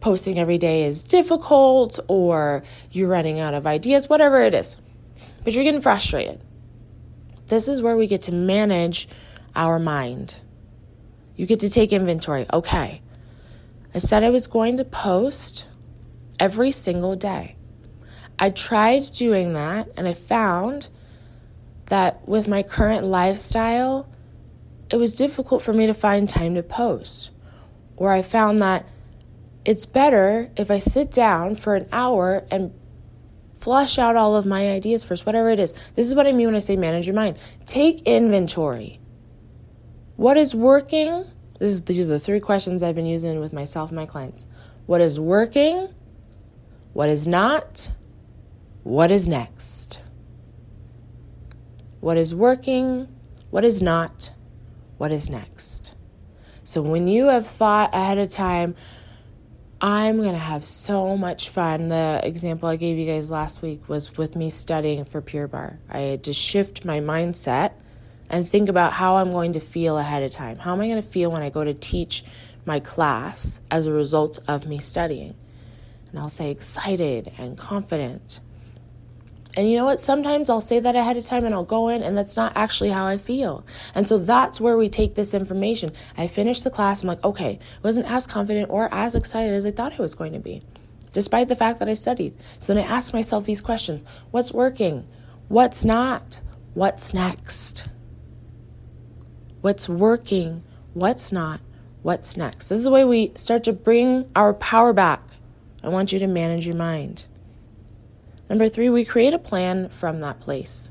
posting 0.04 0.38
every 0.38 0.58
day 0.58 0.84
is 0.84 1.02
difficult 1.02 1.98
or 2.08 2.62
you're 2.90 3.08
running 3.08 3.40
out 3.40 3.54
of 3.54 3.66
ideas, 3.66 4.06
whatever 4.06 4.42
it 4.42 4.52
is. 4.52 4.76
But 5.42 5.54
you're 5.54 5.64
getting 5.64 5.80
frustrated. 5.80 6.44
This 7.46 7.68
is 7.68 7.80
where 7.80 7.96
we 7.96 8.06
get 8.06 8.20
to 8.22 8.32
manage 8.32 9.08
our 9.56 9.78
mind. 9.78 10.36
You 11.36 11.46
get 11.46 11.60
to 11.60 11.70
take 11.70 11.90
inventory. 11.90 12.44
Okay, 12.52 13.00
I 13.94 13.98
said 13.98 14.22
I 14.22 14.28
was 14.28 14.46
going 14.46 14.76
to 14.76 14.84
post 14.84 15.64
every 16.38 16.70
single 16.70 17.16
day. 17.16 17.56
I 18.38 18.50
tried 18.50 19.10
doing 19.10 19.54
that 19.54 19.88
and 19.96 20.06
I 20.06 20.12
found 20.12 20.90
that 21.86 22.28
with 22.28 22.46
my 22.46 22.62
current 22.62 23.06
lifestyle, 23.06 24.06
it 24.90 24.96
was 24.96 25.16
difficult 25.16 25.62
for 25.62 25.72
me 25.72 25.86
to 25.86 25.94
find 25.94 26.28
time 26.28 26.56
to 26.56 26.62
post. 26.62 27.30
Or 27.96 28.12
I 28.12 28.20
found 28.20 28.58
that 28.58 28.86
it's 29.64 29.86
better 29.86 30.50
if 30.56 30.70
I 30.70 30.78
sit 30.78 31.10
down 31.10 31.56
for 31.56 31.74
an 31.74 31.88
hour 31.90 32.46
and 32.50 32.72
flush 33.58 33.98
out 33.98 34.14
all 34.14 34.36
of 34.36 34.44
my 34.44 34.70
ideas 34.70 35.04
first, 35.04 35.24
whatever 35.24 35.48
it 35.50 35.58
is. 35.58 35.72
This 35.94 36.06
is 36.06 36.14
what 36.14 36.26
I 36.26 36.32
mean 36.32 36.48
when 36.48 36.56
I 36.56 36.60
say 36.60 36.76
manage 36.76 37.06
your 37.06 37.14
mind. 37.14 37.38
Take 37.64 38.02
inventory. 38.02 39.00
What 40.16 40.36
is 40.36 40.54
working? 40.54 41.24
This 41.58 41.70
is, 41.70 41.82
these 41.82 42.08
are 42.08 42.12
the 42.12 42.20
three 42.20 42.40
questions 42.40 42.82
I've 42.82 42.94
been 42.94 43.06
using 43.06 43.40
with 43.40 43.52
myself 43.52 43.90
and 43.90 43.96
my 43.96 44.06
clients. 44.06 44.46
What 44.86 45.00
is 45.00 45.18
working? 45.18 45.88
What 46.92 47.08
is 47.08 47.26
not? 47.26 47.90
What 48.82 49.10
is 49.10 49.26
next? 49.26 50.00
What 52.00 52.18
is 52.18 52.34
working? 52.34 53.08
What 53.50 53.64
is 53.64 53.80
not? 53.80 54.34
What 54.98 55.10
is 55.10 55.30
next? 55.30 55.94
So 56.64 56.82
when 56.82 57.08
you 57.08 57.28
have 57.28 57.46
thought 57.46 57.94
ahead 57.94 58.18
of 58.18 58.30
time, 58.30 58.74
I'm 59.84 60.16
going 60.16 60.32
to 60.32 60.38
have 60.38 60.64
so 60.64 61.14
much 61.14 61.50
fun. 61.50 61.90
The 61.90 62.18
example 62.22 62.70
I 62.70 62.76
gave 62.76 62.96
you 62.96 63.04
guys 63.04 63.30
last 63.30 63.60
week 63.60 63.86
was 63.86 64.16
with 64.16 64.34
me 64.34 64.48
studying 64.48 65.04
for 65.04 65.20
Pure 65.20 65.48
Barre. 65.48 65.78
I 65.90 65.98
had 65.98 66.24
to 66.24 66.32
shift 66.32 66.86
my 66.86 67.00
mindset 67.00 67.72
and 68.30 68.48
think 68.48 68.70
about 68.70 68.94
how 68.94 69.16
I'm 69.16 69.30
going 69.30 69.52
to 69.52 69.60
feel 69.60 69.98
ahead 69.98 70.22
of 70.22 70.32
time. 70.32 70.56
How 70.56 70.72
am 70.72 70.80
I 70.80 70.88
going 70.88 71.02
to 71.02 71.06
feel 71.06 71.30
when 71.30 71.42
I 71.42 71.50
go 71.50 71.62
to 71.62 71.74
teach 71.74 72.24
my 72.64 72.80
class 72.80 73.60
as 73.70 73.84
a 73.84 73.92
result 73.92 74.38
of 74.48 74.66
me 74.66 74.78
studying? 74.78 75.34
And 76.08 76.18
I'll 76.18 76.30
say 76.30 76.50
excited 76.50 77.30
and 77.36 77.58
confident. 77.58 78.40
And 79.56 79.70
you 79.70 79.76
know 79.76 79.84
what? 79.84 80.00
Sometimes 80.00 80.50
I'll 80.50 80.60
say 80.60 80.80
that 80.80 80.96
ahead 80.96 81.16
of 81.16 81.24
time 81.24 81.44
and 81.44 81.54
I'll 81.54 81.64
go 81.64 81.88
in, 81.88 82.02
and 82.02 82.18
that's 82.18 82.36
not 82.36 82.52
actually 82.56 82.90
how 82.90 83.06
I 83.06 83.18
feel. 83.18 83.64
And 83.94 84.08
so 84.08 84.18
that's 84.18 84.60
where 84.60 84.76
we 84.76 84.88
take 84.88 85.14
this 85.14 85.32
information. 85.32 85.92
I 86.16 86.26
finish 86.26 86.62
the 86.62 86.70
class, 86.70 87.02
I'm 87.02 87.08
like, 87.08 87.24
okay, 87.24 87.58
I 87.62 87.78
wasn't 87.82 88.10
as 88.10 88.26
confident 88.26 88.70
or 88.70 88.92
as 88.92 89.14
excited 89.14 89.54
as 89.54 89.64
I 89.64 89.70
thought 89.70 89.92
I 89.92 90.02
was 90.02 90.14
going 90.14 90.32
to 90.32 90.40
be, 90.40 90.60
despite 91.12 91.48
the 91.48 91.56
fact 91.56 91.78
that 91.78 91.88
I 91.88 91.94
studied. 91.94 92.36
So 92.58 92.74
then 92.74 92.84
I 92.84 92.88
ask 92.88 93.12
myself 93.12 93.44
these 93.44 93.60
questions 93.60 94.02
What's 94.32 94.52
working? 94.52 95.06
What's 95.48 95.84
not? 95.84 96.40
What's 96.74 97.14
next? 97.14 97.86
What's 99.60 99.88
working? 99.88 100.64
What's 100.94 101.30
not? 101.30 101.60
What's 102.02 102.36
next? 102.36 102.68
This 102.68 102.78
is 102.78 102.84
the 102.84 102.90
way 102.90 103.04
we 103.04 103.32
start 103.36 103.64
to 103.64 103.72
bring 103.72 104.30
our 104.34 104.52
power 104.52 104.92
back. 104.92 105.22
I 105.82 105.88
want 105.88 106.12
you 106.12 106.18
to 106.18 106.26
manage 106.26 106.66
your 106.66 106.76
mind. 106.76 107.26
Number 108.48 108.68
three, 108.68 108.90
we 108.90 109.04
create 109.04 109.34
a 109.34 109.38
plan 109.38 109.88
from 109.88 110.20
that 110.20 110.40
place. 110.40 110.90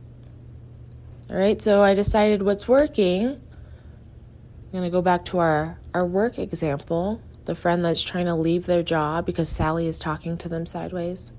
All 1.30 1.38
right, 1.38 1.62
so 1.62 1.84
I 1.84 1.94
decided 1.94 2.42
what's 2.42 2.68
working. 2.68 3.28
I'm 3.28 4.72
going 4.72 4.84
to 4.84 4.90
go 4.90 5.02
back 5.02 5.26
to 5.26 5.40
our, 5.40 5.80
our 5.94 6.06
work 6.06 6.38
example 6.38 7.22
the 7.46 7.56
friend 7.56 7.84
that's 7.84 8.02
trying 8.02 8.26
to 8.26 8.36
leave 8.36 8.66
their 8.66 8.84
job 8.84 9.26
because 9.26 9.50
Sally 9.50 9.88
is 9.88 10.00
talking 10.00 10.38
to 10.38 10.50
them 10.50 10.66
sideways. 10.66 11.32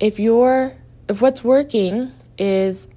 If 0.00 0.18
you're, 0.18 0.76
if 1.08 1.22
what's 1.22 1.44
working 1.44 2.12
is 2.36 2.88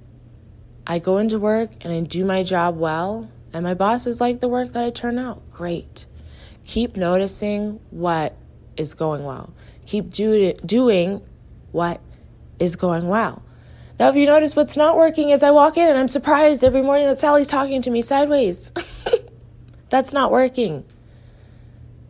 I 0.86 0.98
go 0.98 1.18
into 1.18 1.38
work 1.38 1.70
and 1.82 1.92
I 1.92 2.00
do 2.00 2.24
my 2.24 2.42
job 2.42 2.76
well, 2.76 3.30
and 3.52 3.62
my 3.64 3.74
bosses 3.74 4.20
like 4.20 4.40
the 4.40 4.48
work 4.48 4.72
that 4.72 4.84
I 4.84 4.90
turn 4.90 5.18
out, 5.18 5.48
great. 5.50 6.06
Keep 6.64 6.96
noticing 6.96 7.80
what 7.90 8.36
is 8.76 8.94
going 8.94 9.24
well 9.24 9.54
keep 9.86 10.10
do- 10.10 10.52
doing 10.64 11.22
what 11.72 12.00
is 12.58 12.76
going 12.76 13.08
well. 13.08 13.42
Now, 13.98 14.10
if 14.10 14.16
you 14.16 14.26
notice 14.26 14.54
what's 14.54 14.76
not 14.76 14.96
working 14.96 15.30
is 15.30 15.42
I 15.42 15.50
walk 15.50 15.78
in 15.78 15.88
and 15.88 15.98
I'm 15.98 16.08
surprised 16.08 16.62
every 16.64 16.82
morning 16.82 17.06
that 17.06 17.18
Sally's 17.18 17.48
talking 17.48 17.80
to 17.82 17.90
me 17.90 18.02
sideways. 18.02 18.72
That's 19.88 20.12
not 20.12 20.30
working. 20.30 20.84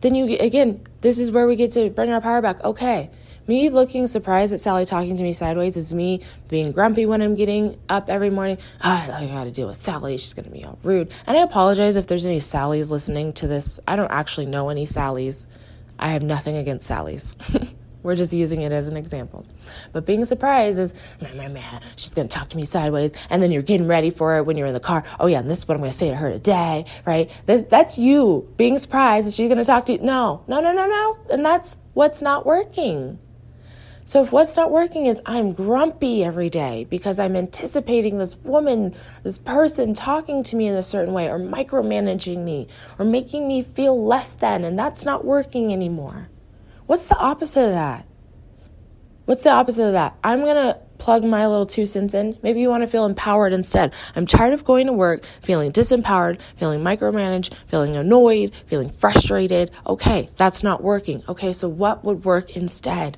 Then 0.01 0.13
you, 0.15 0.37
again, 0.37 0.85
this 1.01 1.17
is 1.17 1.31
where 1.31 1.47
we 1.47 1.55
get 1.55 1.71
to 1.73 1.89
bring 1.89 2.11
our 2.11 2.19
power 2.19 2.41
back. 2.41 2.61
Okay, 2.63 3.09
me 3.47 3.69
looking 3.69 4.07
surprised 4.07 4.53
at 4.53 4.59
Sally 4.59 4.85
talking 4.85 5.15
to 5.15 5.23
me 5.23 5.31
sideways 5.31 5.77
is 5.77 5.93
me 5.93 6.21
being 6.49 6.73
grumpy 6.73 7.05
when 7.05 7.21
I'm 7.21 7.35
getting 7.35 7.79
up 7.87 8.09
every 8.09 8.29
morning. 8.29 8.57
Oh, 8.83 9.09
I 9.13 9.25
gotta 9.27 9.51
deal 9.51 9.67
with 9.67 9.77
Sally. 9.77 10.17
She's 10.17 10.33
gonna 10.33 10.49
be 10.49 10.65
all 10.65 10.77
rude. 10.83 11.09
And 11.25 11.37
I 11.37 11.41
apologize 11.41 11.95
if 11.95 12.07
there's 12.07 12.25
any 12.25 12.39
Sallys 12.39 12.91
listening 12.91 13.31
to 13.33 13.47
this. 13.47 13.79
I 13.87 13.95
don't 13.95 14.11
actually 14.11 14.47
know 14.47 14.67
any 14.69 14.85
Sallys. 14.85 15.45
I 15.99 16.09
have 16.09 16.23
nothing 16.23 16.57
against 16.57 16.87
Sally's. 16.87 17.35
We're 18.03 18.15
just 18.15 18.31
using 18.31 18.61
it 18.61 18.71
as 18.71 18.87
an 18.87 18.95
example. 18.95 19.45
But 19.91 20.05
being 20.05 20.23
surprised 20.23 20.79
is, 20.79 20.93
man, 21.21 21.35
man, 21.35 21.53
man, 21.53 21.81
she's 21.97 22.11
going 22.11 22.27
to 22.27 22.33
talk 22.33 22.47
to 22.49 22.57
me 22.57 22.63
sideways. 22.63 23.13
And 23.29 23.43
then 23.43 23.51
you're 23.51 23.63
getting 23.63 23.87
ready 23.87 24.11
for 24.11 24.37
it 24.37 24.45
when 24.45 24.55
you're 24.55 24.67
in 24.67 24.73
the 24.73 24.79
car. 24.79 25.03
Oh, 25.19 25.27
yeah, 25.27 25.39
and 25.39 25.49
this 25.49 25.57
is 25.57 25.67
what 25.67 25.73
I'm 25.75 25.81
going 25.81 25.91
to 25.91 25.97
say 25.97 26.09
to 26.09 26.15
her 26.15 26.31
today, 26.31 26.85
right? 27.05 27.29
This, 27.47 27.63
that's 27.63 27.97
you 27.97 28.47
being 28.55 28.79
surprised 28.79 29.27
that 29.27 29.33
she's 29.33 29.47
going 29.47 29.57
to 29.57 29.65
talk 29.65 29.87
to 29.87 29.93
you. 29.93 29.99
No, 29.99 30.43
no, 30.47 30.61
no, 30.61 30.71
no, 30.71 30.85
no. 30.85 31.17
And 31.31 31.43
that's 31.43 31.75
what's 31.95 32.21
not 32.21 32.45
working. 32.45 33.19
So 34.07 34.23
if 34.23 34.31
what's 34.31 34.55
not 34.55 34.71
working 34.71 35.05
is 35.05 35.21
I'm 35.25 35.51
grumpy 35.51 36.23
every 36.23 36.49
day 36.49 36.85
because 36.89 37.19
I'm 37.19 37.35
anticipating 37.35 38.19
this 38.19 38.37
woman, 38.37 38.95
this 39.23 39.37
person 39.37 39.93
talking 39.93 40.43
to 40.43 40.55
me 40.55 40.67
in 40.67 40.75
a 40.75 40.81
certain 40.81 41.13
way 41.13 41.27
or 41.29 41.37
micromanaging 41.37 42.37
me 42.37 42.69
or 42.97 43.03
making 43.03 43.49
me 43.49 43.63
feel 43.63 44.01
less 44.01 44.31
than, 44.31 44.63
and 44.63 44.79
that's 44.79 45.03
not 45.03 45.25
working 45.25 45.73
anymore. 45.73 46.29
What's 46.85 47.07
the 47.07 47.17
opposite 47.17 47.65
of 47.65 47.71
that? 47.73 48.07
What's 49.25 49.43
the 49.43 49.49
opposite 49.49 49.87
of 49.87 49.91
that? 49.91 50.15
I'm 50.23 50.39
going 50.39 50.55
to 50.55 50.79
plug 50.99 51.25
my 51.25 51.45
little 51.45 51.65
two 51.65 51.85
cents 51.85 52.13
in. 52.13 52.37
Maybe 52.41 52.61
you 52.61 52.69
want 52.69 52.83
to 52.83 52.87
feel 52.87 53.05
empowered 53.05 53.51
instead. 53.51 53.93
I'm 54.15 54.25
tired 54.25 54.53
of 54.53 54.63
going 54.63 54.87
to 54.87 54.93
work 54.93 55.25
feeling 55.41 55.73
disempowered, 55.73 56.39
feeling 56.55 56.79
micromanaged, 56.79 57.53
feeling 57.67 57.97
annoyed, 57.97 58.53
feeling 58.67 58.87
frustrated. 58.87 59.69
Okay, 59.85 60.29
that's 60.37 60.63
not 60.63 60.81
working. 60.81 61.23
Okay, 61.27 61.51
so 61.51 61.67
what 61.67 62.05
would 62.05 62.23
work 62.23 62.55
instead? 62.55 63.17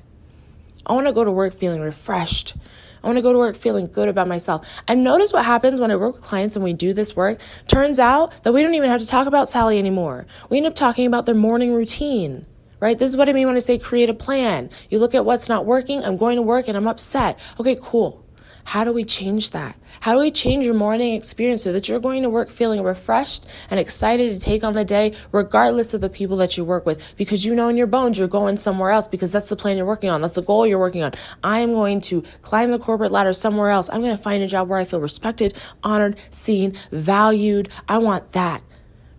I 0.86 0.92
want 0.92 1.06
to 1.06 1.12
go 1.12 1.24
to 1.24 1.30
work 1.30 1.58
feeling 1.58 1.80
refreshed. 1.80 2.54
I 3.02 3.06
want 3.06 3.16
to 3.16 3.22
go 3.22 3.32
to 3.32 3.38
work 3.38 3.56
feeling 3.56 3.86
good 3.86 4.08
about 4.08 4.28
myself. 4.28 4.66
And 4.86 5.02
notice 5.02 5.32
what 5.32 5.44
happens 5.44 5.80
when 5.80 5.90
I 5.90 5.96
work 5.96 6.16
with 6.16 6.24
clients 6.24 6.56
and 6.56 6.62
we 6.64 6.72
do 6.72 6.92
this 6.92 7.16
work. 7.16 7.40
Turns 7.66 7.98
out 7.98 8.42
that 8.42 8.52
we 8.52 8.62
don't 8.62 8.74
even 8.74 8.90
have 8.90 9.00
to 9.00 9.06
talk 9.06 9.26
about 9.26 9.48
Sally 9.48 9.78
anymore. 9.78 10.26
We 10.50 10.58
end 10.58 10.66
up 10.66 10.74
talking 10.74 11.06
about 11.06 11.26
their 11.26 11.34
morning 11.34 11.72
routine 11.72 12.46
right? 12.80 12.98
This 12.98 13.10
is 13.10 13.16
what 13.16 13.28
I 13.28 13.32
mean 13.32 13.46
when 13.46 13.56
I 13.56 13.60
say 13.60 13.78
create 13.78 14.08
a 14.08 14.14
plan. 14.14 14.70
You 14.88 14.98
look 14.98 15.14
at 15.14 15.24
what's 15.26 15.48
not 15.48 15.66
working. 15.66 16.02
I'm 16.02 16.16
going 16.16 16.36
to 16.36 16.42
work 16.42 16.66
and 16.66 16.76
I'm 16.76 16.88
upset. 16.88 17.38
Okay, 17.60 17.76
cool. 17.80 18.24
How 18.64 18.84
do 18.84 18.92
we 18.92 19.04
change 19.04 19.50
that? 19.50 19.76
How 20.00 20.14
do 20.14 20.20
we 20.20 20.30
change 20.30 20.64
your 20.64 20.74
morning 20.74 21.14
experience 21.14 21.62
so 21.62 21.72
that 21.72 21.88
you're 21.88 22.00
going 22.00 22.22
to 22.22 22.30
work 22.30 22.50
feeling 22.50 22.82
refreshed 22.82 23.46
and 23.70 23.80
excited 23.80 24.32
to 24.32 24.40
take 24.40 24.64
on 24.64 24.74
the 24.74 24.84
day, 24.84 25.14
regardless 25.32 25.94
of 25.94 26.00
the 26.00 26.08
people 26.08 26.36
that 26.38 26.56
you 26.56 26.64
work 26.64 26.86
with? 26.86 27.02
Because 27.16 27.44
you 27.44 27.54
know 27.54 27.68
in 27.68 27.76
your 27.76 27.86
bones 27.86 28.18
you're 28.18 28.28
going 28.28 28.58
somewhere 28.58 28.90
else 28.90 29.08
because 29.08 29.32
that's 29.32 29.48
the 29.48 29.56
plan 29.56 29.76
you're 29.76 29.86
working 29.86 30.10
on. 30.10 30.20
That's 30.20 30.34
the 30.34 30.42
goal 30.42 30.66
you're 30.66 30.78
working 30.78 31.02
on. 31.02 31.12
I 31.42 31.60
am 31.60 31.72
going 31.72 32.00
to 32.02 32.22
climb 32.42 32.70
the 32.70 32.78
corporate 32.78 33.12
ladder 33.12 33.32
somewhere 33.32 33.70
else. 33.70 33.88
I'm 33.90 34.00
going 34.00 34.16
to 34.16 34.22
find 34.22 34.42
a 34.42 34.46
job 34.46 34.68
where 34.68 34.78
I 34.78 34.84
feel 34.84 35.00
respected, 35.00 35.54
honored, 35.82 36.16
seen, 36.30 36.74
valued. 36.90 37.68
I 37.88 37.98
want 37.98 38.32
that, 38.32 38.62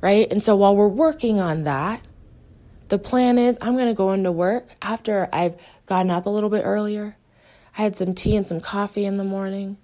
right? 0.02 0.32
And 0.32 0.42
so 0.42 0.56
while 0.56 0.76
we're 0.76 0.88
working 0.88 1.40
on 1.40 1.64
that, 1.64 2.02
the 2.92 3.00
plan 3.00 3.38
is 3.38 3.58
I'm 3.62 3.76
going 3.76 3.88
to 3.88 3.94
go 3.94 4.12
into 4.12 4.34
work 4.34 4.68
after 4.82 5.30
I've 5.32 5.56
gotten 5.86 6.12
up 6.12 6.26
a 6.26 6.30
little 6.30 6.50
bit 6.50 6.64
earlier. 6.64 7.16
I 7.78 7.84
had 7.84 7.96
some 7.96 8.13
tea 8.13 8.36
and 8.36 8.48
some 8.48 8.60
coffee 8.60 9.06
in 9.06 9.18
the 9.18 9.24
morning. 9.24 9.78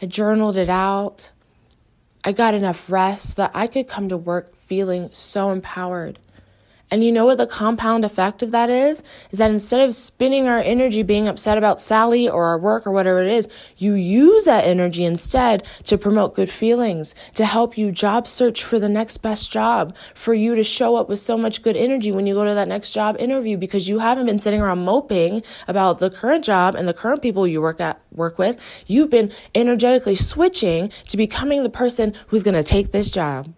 I 0.00 0.06
journaled 0.06 0.56
it 0.56 0.68
out. 0.68 1.30
I 2.24 2.32
got 2.32 2.54
enough 2.54 2.90
rest 2.90 3.30
so 3.30 3.42
that 3.42 3.50
I 3.54 3.66
could 3.66 3.88
come 3.88 4.08
to 4.08 4.16
work 4.16 4.56
feeling 4.56 5.10
so 5.12 5.50
empowered. 5.50 6.18
And 6.90 7.02
you 7.02 7.10
know 7.10 7.24
what 7.24 7.38
the 7.38 7.46
compound 7.46 8.04
effect 8.04 8.42
of 8.42 8.50
that 8.52 8.70
is? 8.70 9.02
Is 9.30 9.38
that 9.38 9.50
instead 9.50 9.80
of 9.80 9.94
spending 9.94 10.46
our 10.46 10.60
energy 10.60 11.02
being 11.02 11.26
upset 11.26 11.58
about 11.58 11.80
Sally 11.80 12.28
or 12.28 12.44
our 12.46 12.58
work 12.58 12.86
or 12.86 12.92
whatever 12.92 13.22
it 13.22 13.32
is, 13.32 13.48
you 13.76 13.94
use 13.94 14.44
that 14.44 14.64
energy 14.64 15.04
instead 15.04 15.66
to 15.84 15.98
promote 15.98 16.34
good 16.34 16.50
feelings, 16.50 17.14
to 17.34 17.44
help 17.44 17.76
you 17.76 17.90
job 17.90 18.28
search 18.28 18.62
for 18.62 18.78
the 18.78 18.88
next 18.88 19.18
best 19.18 19.50
job, 19.50 19.96
for 20.14 20.34
you 20.34 20.54
to 20.54 20.62
show 20.62 20.96
up 20.96 21.08
with 21.08 21.18
so 21.18 21.36
much 21.36 21.62
good 21.62 21.76
energy 21.76 22.12
when 22.12 22.26
you 22.26 22.34
go 22.34 22.44
to 22.44 22.54
that 22.54 22.68
next 22.68 22.92
job 22.92 23.16
interview 23.18 23.56
because 23.56 23.88
you 23.88 23.98
haven't 23.98 24.26
been 24.26 24.38
sitting 24.38 24.60
around 24.60 24.84
moping 24.84 25.42
about 25.66 25.98
the 25.98 26.10
current 26.10 26.44
job 26.44 26.74
and 26.74 26.86
the 26.86 26.94
current 26.94 27.22
people 27.22 27.46
you 27.46 27.60
work 27.60 27.80
at 27.80 28.00
work 28.12 28.38
with. 28.38 28.58
You've 28.86 29.10
been 29.10 29.32
energetically 29.54 30.16
switching 30.16 30.90
to 31.08 31.16
becoming 31.16 31.62
the 31.62 31.70
person 31.70 32.14
who's 32.28 32.42
going 32.42 32.54
to 32.54 32.62
take 32.62 32.92
this 32.92 33.10
job. 33.10 33.52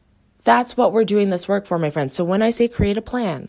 That's 0.47 0.77
what 0.77 0.93
we're 0.93 1.05
doing 1.05 1.31
this 1.31 1.49
work 1.49 1.67
for, 1.67 1.77
my 1.77 1.91
friends. 1.91 2.15
So 2.15 2.25
when 2.25 2.45
I 2.45 2.51
say 2.51 2.69
create 2.69 2.97
a 2.97 3.03
plan, 3.03 3.49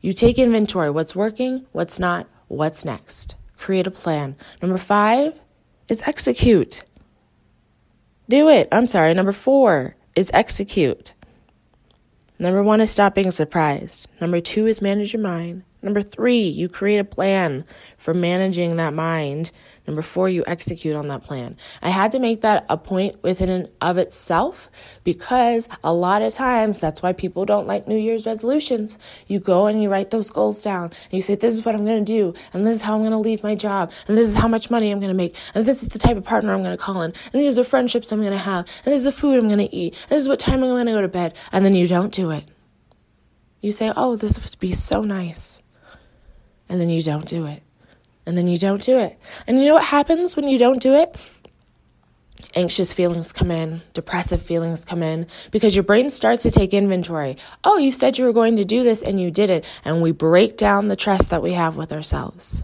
you 0.00 0.12
take 0.12 0.40
inventory 0.40 0.90
what's 0.90 1.14
working, 1.14 1.66
what's 1.70 2.00
not, 2.00 2.26
what's 2.48 2.84
next. 2.84 3.36
Create 3.56 3.86
a 3.86 3.92
plan. 3.92 4.34
Number 4.60 4.76
five 4.76 5.40
is 5.86 6.02
execute. 6.02 6.82
Do 8.28 8.48
it. 8.48 8.66
I'm 8.72 8.88
sorry. 8.88 9.14
Number 9.14 9.30
four 9.30 9.94
is 10.16 10.32
execute. 10.34 11.14
Number 12.40 12.64
one 12.64 12.80
is 12.80 12.90
stop 12.90 13.14
being 13.14 13.30
surprised. 13.30 14.08
Number 14.20 14.40
two 14.40 14.66
is 14.66 14.82
manage 14.82 15.12
your 15.12 15.22
mind. 15.22 15.62
Number 15.82 16.02
three, 16.02 16.42
you 16.42 16.68
create 16.68 16.98
a 16.98 17.04
plan 17.04 17.64
for 17.96 18.12
managing 18.12 18.76
that 18.76 18.92
mind. 18.92 19.50
Number 19.86 20.02
four, 20.02 20.28
you 20.28 20.44
execute 20.46 20.94
on 20.94 21.08
that 21.08 21.24
plan. 21.24 21.56
I 21.80 21.88
had 21.88 22.12
to 22.12 22.18
make 22.18 22.42
that 22.42 22.66
a 22.68 22.76
point 22.76 23.16
within 23.22 23.48
and 23.48 23.70
of 23.80 23.96
itself 23.96 24.70
because 25.04 25.68
a 25.82 25.92
lot 25.92 26.20
of 26.20 26.34
times 26.34 26.78
that's 26.78 27.02
why 27.02 27.14
people 27.14 27.46
don't 27.46 27.66
like 27.66 27.88
New 27.88 27.96
Year's 27.96 28.26
resolutions. 28.26 28.98
You 29.26 29.40
go 29.40 29.66
and 29.66 29.82
you 29.82 29.90
write 29.90 30.10
those 30.10 30.30
goals 30.30 30.62
down 30.62 30.84
and 30.84 31.12
you 31.12 31.22
say, 31.22 31.34
This 31.34 31.54
is 31.54 31.64
what 31.64 31.74
I'm 31.74 31.86
going 31.86 32.04
to 32.04 32.12
do, 32.12 32.34
and 32.52 32.64
this 32.64 32.76
is 32.76 32.82
how 32.82 32.94
I'm 32.94 33.00
going 33.00 33.12
to 33.12 33.18
leave 33.18 33.42
my 33.42 33.54
job, 33.54 33.90
and 34.06 34.16
this 34.18 34.28
is 34.28 34.36
how 34.36 34.48
much 34.48 34.70
money 34.70 34.90
I'm 34.90 35.00
going 35.00 35.08
to 35.08 35.16
make, 35.16 35.34
and 35.54 35.64
this 35.64 35.82
is 35.82 35.88
the 35.88 35.98
type 35.98 36.16
of 36.16 36.24
partner 36.24 36.52
I'm 36.52 36.62
going 36.62 36.76
to 36.76 36.82
call 36.82 37.00
in, 37.02 37.14
and 37.32 37.40
these 37.40 37.58
are 37.58 37.64
friendships 37.64 38.12
I'm 38.12 38.20
going 38.20 38.32
to 38.32 38.38
have, 38.38 38.66
and 38.84 38.92
this 38.92 38.98
is 38.98 39.04
the 39.04 39.12
food 39.12 39.38
I'm 39.38 39.48
going 39.48 39.66
to 39.66 39.74
eat, 39.74 39.94
and 40.02 40.10
this 40.10 40.20
is 40.20 40.28
what 40.28 40.38
time 40.38 40.62
I'm 40.62 40.70
going 40.70 40.86
to 40.86 40.92
go 40.92 41.00
to 41.00 41.08
bed, 41.08 41.34
and 41.52 41.64
then 41.64 41.74
you 41.74 41.88
don't 41.88 42.12
do 42.12 42.30
it. 42.30 42.44
You 43.60 43.72
say, 43.72 43.92
Oh, 43.96 44.16
this 44.16 44.38
would 44.38 44.58
be 44.58 44.72
so 44.72 45.02
nice 45.02 45.62
and 46.70 46.80
then 46.80 46.88
you 46.88 47.02
don't 47.02 47.28
do 47.28 47.44
it. 47.44 47.62
And 48.24 48.38
then 48.38 48.48
you 48.48 48.56
don't 48.56 48.80
do 48.80 48.96
it. 48.96 49.18
And 49.46 49.58
you 49.58 49.66
know 49.66 49.74
what 49.74 49.84
happens 49.84 50.36
when 50.36 50.48
you 50.48 50.56
don't 50.56 50.80
do 50.80 50.94
it? 50.94 51.16
Anxious 52.54 52.92
feelings 52.92 53.32
come 53.32 53.50
in, 53.50 53.82
depressive 53.92 54.40
feelings 54.40 54.84
come 54.84 55.02
in, 55.02 55.26
because 55.50 55.74
your 55.74 55.82
brain 55.82 56.10
starts 56.10 56.44
to 56.44 56.50
take 56.50 56.72
inventory. 56.72 57.36
Oh, 57.64 57.76
you 57.76 57.92
said 57.92 58.16
you 58.16 58.24
were 58.24 58.32
going 58.32 58.56
to 58.56 58.64
do 58.64 58.82
this 58.82 59.02
and 59.02 59.20
you 59.20 59.30
didn't. 59.30 59.64
And 59.84 60.00
we 60.00 60.12
break 60.12 60.56
down 60.56 60.88
the 60.88 60.96
trust 60.96 61.30
that 61.30 61.42
we 61.42 61.52
have 61.52 61.76
with 61.76 61.92
ourselves. 61.92 62.62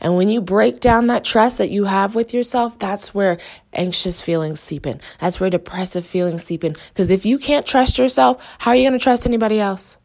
And 0.00 0.16
when 0.16 0.28
you 0.28 0.40
break 0.40 0.78
down 0.78 1.08
that 1.08 1.24
trust 1.24 1.58
that 1.58 1.70
you 1.70 1.84
have 1.84 2.14
with 2.14 2.32
yourself, 2.32 2.78
that's 2.78 3.12
where 3.12 3.38
anxious 3.72 4.22
feelings 4.22 4.60
seep 4.60 4.86
in. 4.86 5.00
That's 5.18 5.40
where 5.40 5.50
depressive 5.50 6.06
feelings 6.06 6.44
seep 6.44 6.62
in. 6.62 6.76
Because 6.90 7.10
if 7.10 7.26
you 7.26 7.38
can't 7.38 7.66
trust 7.66 7.98
yourself, 7.98 8.40
how 8.58 8.70
are 8.70 8.76
you 8.76 8.88
going 8.88 8.98
to 8.98 9.02
trust 9.02 9.26
anybody 9.26 9.58
else? 9.58 9.98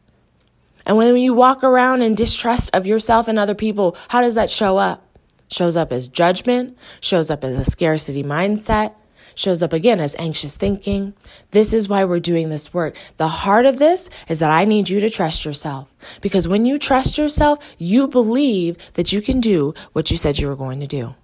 And 0.86 0.96
when 0.96 1.16
you 1.16 1.34
walk 1.34 1.64
around 1.64 2.02
in 2.02 2.14
distrust 2.14 2.70
of 2.74 2.86
yourself 2.86 3.28
and 3.28 3.38
other 3.38 3.54
people, 3.54 3.96
how 4.08 4.20
does 4.20 4.34
that 4.34 4.50
show 4.50 4.76
up? 4.76 5.18
Shows 5.48 5.76
up 5.76 5.92
as 5.92 6.08
judgment, 6.08 6.76
shows 7.00 7.30
up 7.30 7.44
as 7.44 7.58
a 7.58 7.70
scarcity 7.70 8.22
mindset, 8.22 8.94
shows 9.34 9.62
up 9.62 9.72
again 9.72 10.00
as 10.00 10.16
anxious 10.18 10.56
thinking. 10.56 11.14
This 11.50 11.72
is 11.72 11.88
why 11.88 12.04
we're 12.04 12.20
doing 12.20 12.48
this 12.48 12.72
work. 12.72 12.96
The 13.16 13.28
heart 13.28 13.66
of 13.66 13.78
this 13.78 14.08
is 14.28 14.38
that 14.38 14.50
I 14.50 14.64
need 14.64 14.88
you 14.88 15.00
to 15.00 15.10
trust 15.10 15.44
yourself. 15.44 15.88
Because 16.20 16.48
when 16.48 16.66
you 16.66 16.78
trust 16.78 17.18
yourself, 17.18 17.58
you 17.78 18.08
believe 18.08 18.76
that 18.94 19.12
you 19.12 19.20
can 19.20 19.40
do 19.40 19.74
what 19.92 20.10
you 20.10 20.16
said 20.16 20.38
you 20.38 20.48
were 20.48 20.56
going 20.56 20.80
to 20.80 20.86
do. 20.86 21.14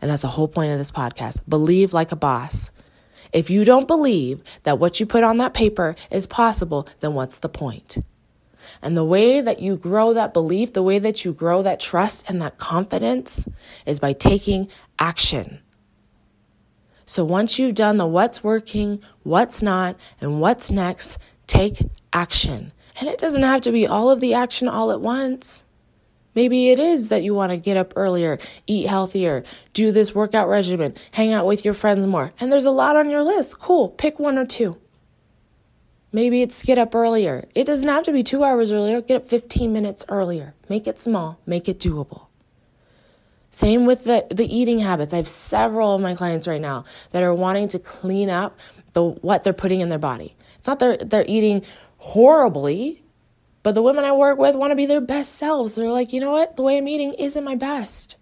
And 0.00 0.10
that's 0.10 0.22
the 0.22 0.28
whole 0.28 0.48
point 0.48 0.72
of 0.72 0.78
this 0.78 0.92
podcast. 0.92 1.40
Believe 1.48 1.92
like 1.92 2.12
a 2.12 2.16
boss. 2.16 2.70
If 3.32 3.50
you 3.50 3.64
don't 3.64 3.88
believe 3.88 4.42
that 4.62 4.78
what 4.78 5.00
you 5.00 5.06
put 5.06 5.24
on 5.24 5.38
that 5.38 5.54
paper 5.54 5.96
is 6.10 6.26
possible, 6.26 6.86
then 7.00 7.14
what's 7.14 7.38
the 7.38 7.48
point? 7.48 7.98
And 8.82 8.96
the 8.96 9.04
way 9.04 9.40
that 9.40 9.60
you 9.60 9.76
grow 9.76 10.12
that 10.14 10.32
belief, 10.32 10.72
the 10.72 10.82
way 10.82 10.98
that 10.98 11.24
you 11.24 11.32
grow 11.32 11.62
that 11.62 11.80
trust 11.80 12.28
and 12.28 12.40
that 12.42 12.58
confidence 12.58 13.46
is 13.86 13.98
by 14.00 14.12
taking 14.12 14.68
action. 14.98 15.60
So 17.06 17.24
once 17.24 17.58
you've 17.58 17.74
done 17.74 17.96
the 17.98 18.06
what's 18.06 18.42
working, 18.42 19.02
what's 19.22 19.62
not, 19.62 19.96
and 20.20 20.40
what's 20.40 20.70
next, 20.70 21.18
take 21.46 21.78
action. 22.12 22.72
And 22.98 23.08
it 23.08 23.18
doesn't 23.18 23.42
have 23.42 23.60
to 23.62 23.72
be 23.72 23.86
all 23.86 24.10
of 24.10 24.20
the 24.20 24.34
action 24.34 24.68
all 24.68 24.90
at 24.90 25.00
once. 25.00 25.64
Maybe 26.34 26.70
it 26.70 26.78
is 26.78 27.10
that 27.10 27.22
you 27.22 27.34
want 27.34 27.50
to 27.52 27.56
get 27.56 27.76
up 27.76 27.92
earlier, 27.96 28.38
eat 28.66 28.88
healthier, 28.88 29.44
do 29.72 29.92
this 29.92 30.14
workout 30.14 30.48
regimen, 30.48 30.94
hang 31.12 31.32
out 31.32 31.46
with 31.46 31.64
your 31.64 31.74
friends 31.74 32.06
more. 32.06 32.32
And 32.40 32.50
there's 32.50 32.64
a 32.64 32.70
lot 32.70 32.96
on 32.96 33.10
your 33.10 33.22
list. 33.22 33.60
Cool. 33.60 33.90
Pick 33.90 34.18
one 34.18 34.38
or 34.38 34.46
two. 34.46 34.78
Maybe 36.14 36.42
it's 36.42 36.64
get 36.64 36.78
up 36.78 36.94
earlier. 36.94 37.48
It 37.56 37.64
doesn't 37.64 37.88
have 37.88 38.04
to 38.04 38.12
be 38.12 38.22
two 38.22 38.44
hours 38.44 38.70
earlier. 38.70 39.00
Get 39.00 39.16
up 39.16 39.28
15 39.28 39.72
minutes 39.72 40.04
earlier. 40.08 40.54
Make 40.68 40.86
it 40.86 41.00
small, 41.00 41.40
make 41.44 41.68
it 41.68 41.80
doable. 41.80 42.28
Same 43.50 43.84
with 43.84 44.04
the, 44.04 44.24
the 44.30 44.46
eating 44.46 44.78
habits. 44.78 45.12
I 45.12 45.16
have 45.16 45.26
several 45.26 45.92
of 45.92 46.00
my 46.00 46.14
clients 46.14 46.46
right 46.46 46.60
now 46.60 46.84
that 47.10 47.24
are 47.24 47.34
wanting 47.34 47.66
to 47.70 47.80
clean 47.80 48.30
up 48.30 48.56
the 48.92 49.02
what 49.02 49.42
they're 49.42 49.52
putting 49.52 49.80
in 49.80 49.88
their 49.88 49.98
body. 49.98 50.36
It's 50.56 50.68
not 50.68 50.78
they're 50.78 50.96
they're 50.98 51.24
eating 51.26 51.62
horribly, 51.98 53.02
but 53.64 53.74
the 53.74 53.82
women 53.82 54.04
I 54.04 54.12
work 54.12 54.38
with 54.38 54.54
want 54.54 54.70
to 54.70 54.76
be 54.76 54.86
their 54.86 55.00
best 55.00 55.34
selves. 55.34 55.74
They're 55.74 55.90
like, 55.90 56.12
you 56.12 56.20
know 56.20 56.30
what? 56.30 56.54
The 56.54 56.62
way 56.62 56.78
I'm 56.78 56.86
eating 56.86 57.14
isn't 57.14 57.42
my 57.42 57.56
best. 57.56 58.14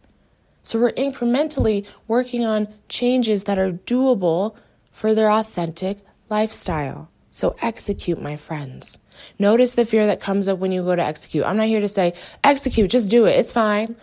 So 0.62 0.78
we're 0.78 0.92
incrementally 0.92 1.86
working 2.08 2.42
on 2.42 2.68
changes 2.88 3.44
that 3.44 3.58
are 3.58 3.72
doable 3.72 4.56
for 4.90 5.12
their 5.12 5.30
authentic 5.30 5.98
lifestyle. 6.30 7.11
So 7.32 7.56
execute, 7.62 8.20
my 8.20 8.36
friends. 8.36 8.98
Notice 9.38 9.74
the 9.74 9.86
fear 9.86 10.06
that 10.06 10.20
comes 10.20 10.48
up 10.48 10.58
when 10.58 10.70
you 10.70 10.82
go 10.82 10.94
to 10.94 11.02
execute. 11.02 11.44
I'm 11.44 11.56
not 11.56 11.66
here 11.66 11.80
to 11.80 11.88
say, 11.88 12.12
execute, 12.44 12.90
just 12.90 13.10
do 13.10 13.24
it. 13.24 13.38
It's 13.38 13.52
fine. 13.52 13.96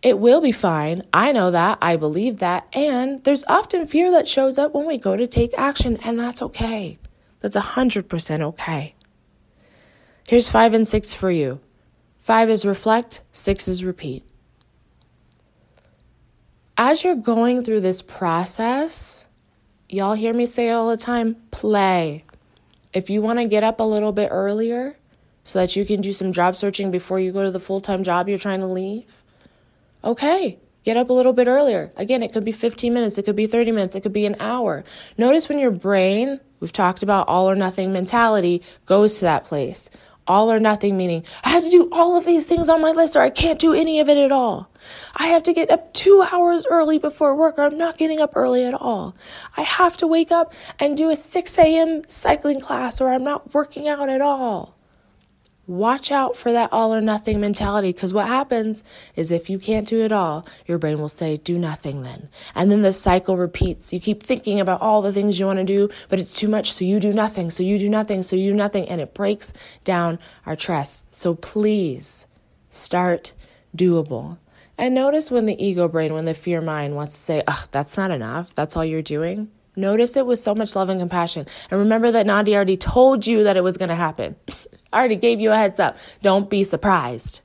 It 0.00 0.18
will 0.18 0.40
be 0.40 0.50
fine. 0.50 1.02
I 1.12 1.30
know 1.30 1.50
that. 1.50 1.76
I 1.82 1.96
believe 1.96 2.38
that. 2.38 2.66
And 2.72 3.22
there's 3.24 3.44
often 3.44 3.86
fear 3.86 4.10
that 4.12 4.26
shows 4.26 4.56
up 4.58 4.74
when 4.74 4.86
we 4.86 4.96
go 4.96 5.14
to 5.14 5.26
take 5.26 5.56
action, 5.58 5.98
and 6.02 6.18
that's 6.18 6.40
okay. 6.40 6.96
That's 7.40 7.56
100% 7.56 8.40
okay. 8.40 8.94
Here's 10.26 10.48
five 10.48 10.72
and 10.72 10.88
six 10.88 11.12
for 11.12 11.30
you 11.30 11.60
five 12.18 12.48
is 12.48 12.64
reflect, 12.64 13.20
six 13.30 13.68
is 13.68 13.84
repeat. 13.84 14.24
As 16.78 17.04
you're 17.04 17.14
going 17.14 17.62
through 17.62 17.82
this 17.82 18.00
process, 18.00 19.26
y'all 19.92 20.14
hear 20.14 20.32
me 20.32 20.46
say 20.46 20.70
all 20.70 20.88
the 20.88 20.96
time 20.96 21.36
play. 21.50 22.24
If 22.94 23.10
you 23.10 23.20
want 23.20 23.38
to 23.38 23.46
get 23.46 23.62
up 23.62 23.78
a 23.78 23.84
little 23.84 24.12
bit 24.12 24.28
earlier 24.32 24.96
so 25.44 25.58
that 25.58 25.76
you 25.76 25.84
can 25.84 26.00
do 26.00 26.14
some 26.14 26.32
job 26.32 26.56
searching 26.56 26.90
before 26.90 27.20
you 27.20 27.30
go 27.30 27.42
to 27.42 27.50
the 27.50 27.60
full 27.60 27.80
time 27.80 28.02
job 28.02 28.28
you're 28.28 28.38
trying 28.38 28.60
to 28.60 28.66
leave, 28.66 29.04
okay, 30.02 30.58
get 30.82 30.96
up 30.96 31.10
a 31.10 31.12
little 31.12 31.34
bit 31.34 31.46
earlier. 31.46 31.92
Again, 31.96 32.22
it 32.22 32.32
could 32.32 32.44
be 32.44 32.52
15 32.52 32.92
minutes, 32.92 33.18
it 33.18 33.24
could 33.24 33.36
be 33.36 33.46
30 33.46 33.72
minutes, 33.72 33.94
it 33.94 34.00
could 34.00 34.14
be 34.14 34.24
an 34.24 34.36
hour. 34.40 34.82
Notice 35.18 35.48
when 35.48 35.58
your 35.58 35.70
brain, 35.70 36.40
we've 36.60 36.72
talked 36.72 37.02
about 37.02 37.28
all 37.28 37.48
or 37.48 37.54
nothing 37.54 37.92
mentality, 37.92 38.62
goes 38.86 39.18
to 39.18 39.26
that 39.26 39.44
place. 39.44 39.90
All 40.26 40.52
or 40.52 40.60
nothing 40.60 40.96
meaning 40.96 41.24
I 41.44 41.50
have 41.50 41.64
to 41.64 41.70
do 41.70 41.88
all 41.90 42.16
of 42.16 42.24
these 42.24 42.46
things 42.46 42.68
on 42.68 42.80
my 42.80 42.92
list 42.92 43.16
or 43.16 43.22
I 43.22 43.30
can't 43.30 43.58
do 43.58 43.74
any 43.74 43.98
of 43.98 44.08
it 44.08 44.16
at 44.16 44.30
all. 44.30 44.68
I 45.16 45.26
have 45.28 45.42
to 45.44 45.52
get 45.52 45.70
up 45.70 45.92
two 45.92 46.24
hours 46.30 46.64
early 46.70 46.98
before 46.98 47.34
work 47.34 47.58
or 47.58 47.62
I'm 47.62 47.76
not 47.76 47.98
getting 47.98 48.20
up 48.20 48.32
early 48.36 48.64
at 48.64 48.74
all. 48.74 49.16
I 49.56 49.62
have 49.62 49.96
to 49.98 50.06
wake 50.06 50.30
up 50.30 50.52
and 50.78 50.96
do 50.96 51.10
a 51.10 51.16
6 51.16 51.58
a.m. 51.58 52.02
cycling 52.08 52.60
class 52.60 53.00
or 53.00 53.12
I'm 53.12 53.24
not 53.24 53.52
working 53.52 53.88
out 53.88 54.08
at 54.08 54.20
all. 54.20 54.76
Watch 55.68 56.10
out 56.10 56.36
for 56.36 56.50
that 56.52 56.72
all 56.72 56.92
or 56.92 57.00
nothing 57.00 57.40
mentality 57.40 57.92
because 57.92 58.12
what 58.12 58.26
happens 58.26 58.82
is 59.14 59.30
if 59.30 59.48
you 59.48 59.60
can't 59.60 59.86
do 59.86 60.00
it 60.00 60.10
all, 60.10 60.44
your 60.66 60.76
brain 60.76 60.98
will 60.98 61.08
say, 61.08 61.36
do 61.36 61.56
nothing 61.56 62.02
then. 62.02 62.28
And 62.56 62.68
then 62.70 62.82
the 62.82 62.92
cycle 62.92 63.36
repeats. 63.36 63.92
You 63.92 64.00
keep 64.00 64.24
thinking 64.24 64.58
about 64.58 64.80
all 64.80 65.02
the 65.02 65.12
things 65.12 65.38
you 65.38 65.46
want 65.46 65.60
to 65.60 65.64
do, 65.64 65.88
but 66.08 66.18
it's 66.18 66.36
too 66.36 66.48
much, 66.48 66.72
so 66.72 66.84
you 66.84 66.98
do 66.98 67.12
nothing, 67.12 67.48
so 67.48 67.62
you 67.62 67.78
do 67.78 67.88
nothing, 67.88 68.24
so 68.24 68.34
you 68.34 68.50
do 68.50 68.56
nothing, 68.56 68.88
and 68.88 69.00
it 69.00 69.14
breaks 69.14 69.52
down 69.84 70.18
our 70.46 70.56
trust. 70.56 71.14
So 71.14 71.36
please 71.36 72.26
start 72.70 73.32
doable. 73.76 74.38
And 74.76 74.96
notice 74.96 75.30
when 75.30 75.46
the 75.46 75.64
ego 75.64 75.86
brain, 75.86 76.12
when 76.12 76.24
the 76.24 76.34
fear 76.34 76.60
mind 76.60 76.96
wants 76.96 77.14
to 77.14 77.20
say, 77.20 77.42
ugh, 77.46 77.68
that's 77.70 77.96
not 77.96 78.10
enough, 78.10 78.52
that's 78.54 78.76
all 78.76 78.84
you're 78.84 79.00
doing. 79.00 79.48
Notice 79.76 80.16
it 80.16 80.26
with 80.26 80.40
so 80.40 80.56
much 80.56 80.74
love 80.74 80.88
and 80.88 81.00
compassion. 81.00 81.46
And 81.70 81.78
remember 81.78 82.10
that 82.10 82.26
Nandi 82.26 82.56
already 82.56 82.76
told 82.76 83.28
you 83.28 83.44
that 83.44 83.56
it 83.56 83.62
was 83.62 83.76
going 83.76 83.90
to 83.90 83.94
happen. 83.94 84.34
I 84.92 84.98
already 84.98 85.16
gave 85.16 85.40
you 85.40 85.52
a 85.52 85.56
heads 85.56 85.80
up. 85.80 85.96
Don't 86.22 86.50
be 86.50 86.64
surprised. 86.64 87.40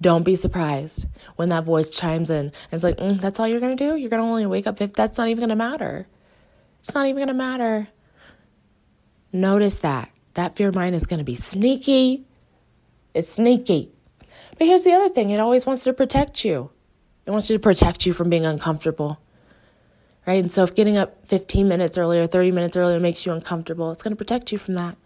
Don't 0.00 0.22
be 0.22 0.36
surprised 0.36 1.06
when 1.36 1.48
that 1.48 1.64
voice 1.64 1.90
chimes 1.90 2.30
in 2.30 2.52
it's 2.70 2.84
like, 2.84 2.98
mm, 2.98 3.20
that's 3.20 3.40
all 3.40 3.48
you're 3.48 3.60
going 3.60 3.76
to 3.76 3.90
do? 3.90 3.96
You're 3.96 4.10
going 4.10 4.22
to 4.22 4.28
only 4.28 4.46
wake 4.46 4.66
up 4.66 4.80
if 4.80 4.92
that's 4.92 5.18
not 5.18 5.28
even 5.28 5.40
going 5.40 5.48
to 5.48 5.56
matter. 5.56 6.06
It's 6.80 6.94
not 6.94 7.06
even 7.06 7.16
going 7.16 7.28
to 7.28 7.34
matter. 7.34 7.88
Notice 9.32 9.80
that. 9.80 10.10
That 10.34 10.54
fear 10.56 10.70
mind 10.70 10.94
is 10.94 11.06
going 11.06 11.18
to 11.18 11.24
be 11.24 11.34
sneaky. 11.34 12.24
It's 13.12 13.28
sneaky. 13.32 13.90
But 14.56 14.68
here's 14.68 14.84
the 14.84 14.92
other 14.92 15.08
thing 15.08 15.30
it 15.30 15.40
always 15.40 15.66
wants 15.66 15.84
to 15.84 15.92
protect 15.92 16.44
you, 16.44 16.70
it 17.26 17.32
wants 17.32 17.50
you 17.50 17.56
to 17.56 17.62
protect 17.62 18.06
you 18.06 18.12
from 18.12 18.30
being 18.30 18.46
uncomfortable. 18.46 19.20
Right? 20.26 20.42
And 20.42 20.52
so 20.52 20.62
if 20.62 20.74
getting 20.74 20.98
up 20.98 21.26
15 21.26 21.66
minutes 21.66 21.96
earlier, 21.96 22.26
30 22.26 22.50
minutes 22.52 22.76
earlier 22.76 23.00
makes 23.00 23.24
you 23.24 23.32
uncomfortable, 23.32 23.90
it's 23.90 24.02
going 24.02 24.12
to 24.12 24.16
protect 24.16 24.52
you 24.52 24.58
from 24.58 24.74
that. 24.74 24.96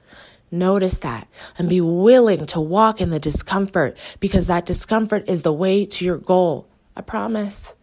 Notice 0.55 0.99
that 0.99 1.29
and 1.57 1.67
be 1.67 1.81
willing 1.81 2.45
to 2.49 2.61
walk 2.61 3.01
in 3.01 3.09
the 3.09 3.19
discomfort 3.19 3.97
because 4.21 4.49
that 4.49 4.67
discomfort 4.67 5.25
is 5.27 5.41
the 5.41 5.53
way 5.53 5.87
to 5.87 6.05
your 6.05 6.19
goal. 6.19 6.69
I 6.95 7.01
promise. 7.01 7.75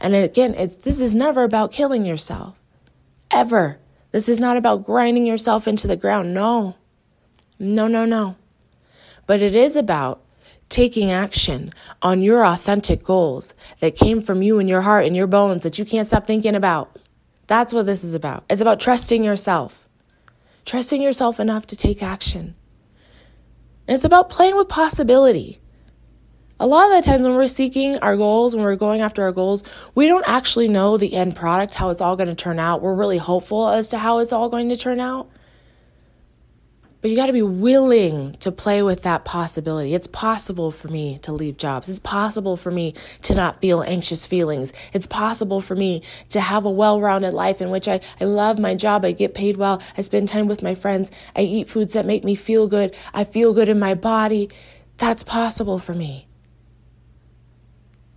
And 0.00 0.12
again, 0.16 0.54
it, 0.54 0.82
this 0.82 0.98
is 0.98 1.14
never 1.14 1.44
about 1.44 1.70
killing 1.70 2.04
yourself. 2.04 2.60
Ever. 3.30 3.78
This 4.10 4.28
is 4.28 4.40
not 4.40 4.56
about 4.56 4.84
grinding 4.84 5.24
yourself 5.24 5.68
into 5.68 5.86
the 5.86 5.94
ground. 5.94 6.34
No. 6.34 6.74
No, 7.60 7.86
no, 7.86 8.04
no. 8.04 8.34
But 9.28 9.40
it 9.40 9.54
is 9.54 9.76
about 9.76 10.20
taking 10.68 11.12
action 11.12 11.72
on 12.02 12.22
your 12.22 12.44
authentic 12.44 13.04
goals 13.04 13.54
that 13.78 13.94
came 13.94 14.20
from 14.20 14.42
you 14.42 14.58
and 14.58 14.68
your 14.68 14.80
heart 14.80 15.06
and 15.06 15.14
your 15.14 15.28
bones 15.28 15.62
that 15.62 15.78
you 15.78 15.84
can't 15.84 16.08
stop 16.08 16.26
thinking 16.26 16.56
about. 16.56 16.98
That's 17.46 17.72
what 17.72 17.86
this 17.86 18.02
is 18.02 18.14
about. 18.14 18.42
It's 18.50 18.60
about 18.60 18.80
trusting 18.80 19.22
yourself 19.22 19.85
trusting 20.66 21.00
yourself 21.00 21.40
enough 21.40 21.64
to 21.66 21.76
take 21.76 22.02
action. 22.02 22.54
And 23.88 23.94
it's 23.94 24.04
about 24.04 24.28
playing 24.28 24.56
with 24.56 24.68
possibility. 24.68 25.60
a 26.58 26.66
lot 26.66 26.90
of 26.90 26.96
the 27.04 27.08
times 27.08 27.22
when 27.22 27.34
we're 27.34 27.46
seeking 27.46 27.98
our 27.98 28.16
goals, 28.16 28.54
when 28.54 28.64
we're 28.64 28.76
going 28.76 29.00
after 29.02 29.22
our 29.22 29.32
goals, 29.32 29.62
we 29.94 30.06
don't 30.06 30.24
actually 30.26 30.68
know 30.68 30.96
the 30.96 31.14
end 31.14 31.36
product, 31.36 31.74
how 31.74 31.90
it's 31.90 32.00
all 32.00 32.16
going 32.16 32.28
to 32.28 32.34
turn 32.34 32.58
out. 32.58 32.80
We're 32.80 32.94
really 32.94 33.18
hopeful 33.18 33.68
as 33.68 33.90
to 33.90 33.98
how 33.98 34.18
it's 34.20 34.32
all 34.32 34.48
going 34.48 34.70
to 34.70 34.76
turn 34.76 34.98
out. 34.98 35.28
But 37.02 37.10
you 37.10 37.16
got 37.16 37.26
to 37.26 37.32
be 37.32 37.42
willing 37.42 38.32
to 38.40 38.50
play 38.50 38.82
with 38.82 39.02
that 39.02 39.24
possibility. 39.24 39.94
It's 39.94 40.06
possible 40.06 40.70
for 40.70 40.88
me 40.88 41.18
to 41.18 41.32
leave 41.32 41.56
jobs. 41.56 41.88
It's 41.88 41.98
possible 41.98 42.56
for 42.56 42.70
me 42.70 42.94
to 43.22 43.34
not 43.34 43.60
feel 43.60 43.82
anxious 43.82 44.24
feelings. 44.24 44.72
It's 44.92 45.06
possible 45.06 45.60
for 45.60 45.76
me 45.76 46.02
to 46.30 46.40
have 46.40 46.64
a 46.64 46.70
well 46.70 47.00
rounded 47.00 47.32
life 47.32 47.60
in 47.60 47.70
which 47.70 47.86
I, 47.86 48.00
I 48.20 48.24
love 48.24 48.58
my 48.58 48.74
job. 48.74 49.04
I 49.04 49.12
get 49.12 49.34
paid 49.34 49.56
well. 49.56 49.82
I 49.96 50.00
spend 50.00 50.28
time 50.28 50.48
with 50.48 50.62
my 50.62 50.74
friends. 50.74 51.10
I 51.36 51.42
eat 51.42 51.68
foods 51.68 51.92
that 51.92 52.06
make 52.06 52.24
me 52.24 52.34
feel 52.34 52.66
good. 52.66 52.94
I 53.12 53.24
feel 53.24 53.52
good 53.52 53.68
in 53.68 53.78
my 53.78 53.94
body. 53.94 54.48
That's 54.96 55.22
possible 55.22 55.78
for 55.78 55.94
me. 55.94 56.26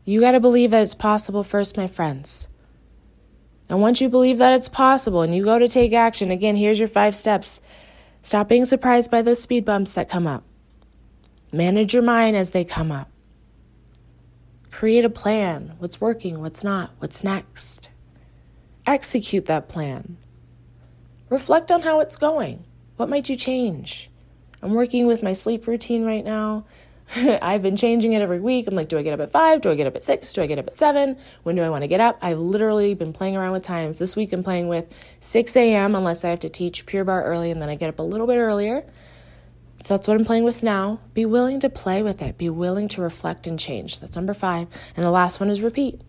You 0.05 0.21
got 0.21 0.31
to 0.31 0.39
believe 0.39 0.71
that 0.71 0.81
it's 0.81 0.95
possible 0.95 1.43
first, 1.43 1.77
my 1.77 1.85
friends. 1.85 2.47
And 3.69 3.81
once 3.81 4.01
you 4.01 4.09
believe 4.09 4.39
that 4.39 4.55
it's 4.55 4.69
possible 4.69 5.21
and 5.21 5.35
you 5.35 5.43
go 5.43 5.59
to 5.59 5.67
take 5.67 5.93
action, 5.93 6.31
again, 6.31 6.55
here's 6.55 6.79
your 6.79 6.87
five 6.87 7.15
steps. 7.15 7.61
Stop 8.21 8.49
being 8.49 8.65
surprised 8.65 9.09
by 9.09 9.21
those 9.21 9.41
speed 9.41 9.65
bumps 9.65 9.93
that 9.93 10.09
come 10.09 10.27
up. 10.27 10.43
Manage 11.51 11.93
your 11.93 12.03
mind 12.03 12.35
as 12.35 12.51
they 12.51 12.63
come 12.63 12.91
up. 12.91 13.09
Create 14.71 15.03
a 15.03 15.09
plan 15.09 15.75
what's 15.79 15.99
working, 15.99 16.39
what's 16.39 16.63
not, 16.63 16.91
what's 16.99 17.23
next. 17.23 17.89
Execute 18.85 19.45
that 19.47 19.67
plan. 19.67 20.17
Reflect 21.29 21.71
on 21.71 21.81
how 21.81 21.99
it's 21.99 22.15
going. 22.15 22.63
What 22.97 23.09
might 23.09 23.29
you 23.29 23.35
change? 23.35 24.09
I'm 24.61 24.73
working 24.73 25.07
with 25.07 25.23
my 25.23 25.33
sleep 25.33 25.67
routine 25.67 26.05
right 26.05 26.23
now. 26.23 26.65
I've 27.41 27.61
been 27.61 27.75
changing 27.75 28.13
it 28.13 28.21
every 28.21 28.39
week. 28.39 28.67
I'm 28.67 28.75
like, 28.75 28.87
do 28.87 28.97
I 28.97 29.01
get 29.01 29.13
up 29.13 29.19
at 29.19 29.31
five? 29.31 29.61
Do 29.61 29.71
I 29.71 29.75
get 29.75 29.87
up 29.87 29.95
at 29.95 30.03
six? 30.03 30.31
Do 30.31 30.41
I 30.41 30.45
get 30.45 30.59
up 30.59 30.67
at 30.67 30.77
seven? 30.77 31.17
When 31.43 31.55
do 31.55 31.63
I 31.63 31.69
want 31.69 31.83
to 31.83 31.87
get 31.87 31.99
up? 31.99 32.19
I've 32.21 32.37
literally 32.37 32.93
been 32.93 33.13
playing 33.13 33.35
around 33.35 33.53
with 33.53 33.63
times. 33.63 33.97
This 33.97 34.15
week 34.15 34.31
I'm 34.31 34.43
playing 34.43 34.67
with 34.67 34.85
6 35.19 35.55
a.m. 35.55 35.95
unless 35.95 36.23
I 36.23 36.29
have 36.29 36.41
to 36.41 36.49
teach 36.49 36.85
Pure 36.85 37.05
Barre 37.05 37.23
early 37.23 37.49
and 37.49 37.61
then 37.61 37.69
I 37.69 37.75
get 37.75 37.89
up 37.89 37.99
a 37.99 38.03
little 38.03 38.27
bit 38.27 38.37
earlier. 38.37 38.85
So 39.81 39.95
that's 39.95 40.07
what 40.07 40.17
I'm 40.17 40.25
playing 40.25 40.43
with 40.43 40.61
now. 40.61 40.99
Be 41.13 41.25
willing 41.25 41.59
to 41.61 41.69
play 41.69 42.03
with 42.03 42.21
it. 42.21 42.37
Be 42.37 42.49
willing 42.49 42.89
to 42.89 43.01
reflect 43.01 43.47
and 43.47 43.57
change. 43.57 43.99
That's 43.99 44.15
number 44.15 44.33
five. 44.33 44.67
And 44.95 45.05
the 45.05 45.11
last 45.11 45.39
one 45.39 45.49
is 45.49 45.61
repeat. 45.61 46.01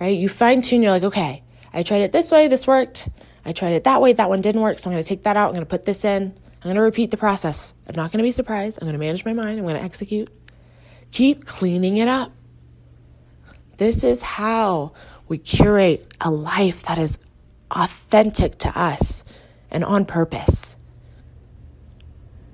Right? 0.00 0.16
You 0.16 0.28
fine 0.28 0.62
tune. 0.62 0.82
You're 0.82 0.92
like, 0.92 1.02
okay, 1.02 1.42
I 1.72 1.82
tried 1.82 2.02
it 2.02 2.12
this 2.12 2.30
way. 2.30 2.48
This 2.48 2.66
worked. 2.66 3.08
I 3.44 3.52
tried 3.52 3.74
it 3.74 3.84
that 3.84 4.00
way. 4.00 4.12
That 4.12 4.30
one 4.30 4.40
didn't 4.40 4.62
work. 4.62 4.78
So 4.78 4.88
I'm 4.88 4.94
going 4.94 5.02
to 5.02 5.08
take 5.08 5.24
that 5.24 5.36
out. 5.36 5.48
I'm 5.48 5.54
going 5.54 5.66
to 5.66 5.70
put 5.70 5.84
this 5.84 6.04
in. 6.04 6.34
I'm 6.64 6.68
going 6.68 6.76
to 6.76 6.82
repeat 6.82 7.10
the 7.10 7.18
process. 7.18 7.74
I'm 7.86 7.94
not 7.94 8.10
going 8.10 8.20
to 8.20 8.24
be 8.24 8.30
surprised. 8.30 8.78
I'm 8.80 8.88
going 8.88 8.98
to 8.98 8.98
manage 8.98 9.22
my 9.26 9.34
mind. 9.34 9.58
I'm 9.58 9.66
going 9.66 9.76
to 9.76 9.82
execute. 9.82 10.30
Keep 11.10 11.44
cleaning 11.44 11.98
it 11.98 12.08
up. 12.08 12.32
This 13.76 14.02
is 14.02 14.22
how 14.22 14.92
we 15.28 15.36
curate 15.36 16.14
a 16.22 16.30
life 16.30 16.84
that 16.84 16.96
is 16.96 17.18
authentic 17.70 18.56
to 18.60 18.80
us 18.80 19.24
and 19.70 19.84
on 19.84 20.06
purpose. 20.06 20.74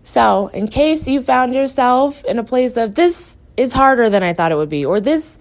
So, 0.03 0.49
in 0.49 0.67
case 0.67 1.07
you 1.07 1.23
found 1.23 1.55
yourself 1.55 2.25
in 2.25 2.41
a 2.41 2.45
place 2.45 2.77
of 2.77 2.97
this 2.97 3.37
is 3.57 3.73
harder 3.73 4.11
than 4.11 4.25
I 4.25 4.33
thought 4.33 4.51
it 4.51 4.57
would 4.57 4.69
be, 4.69 4.85
or 4.85 5.01
this 5.01 5.39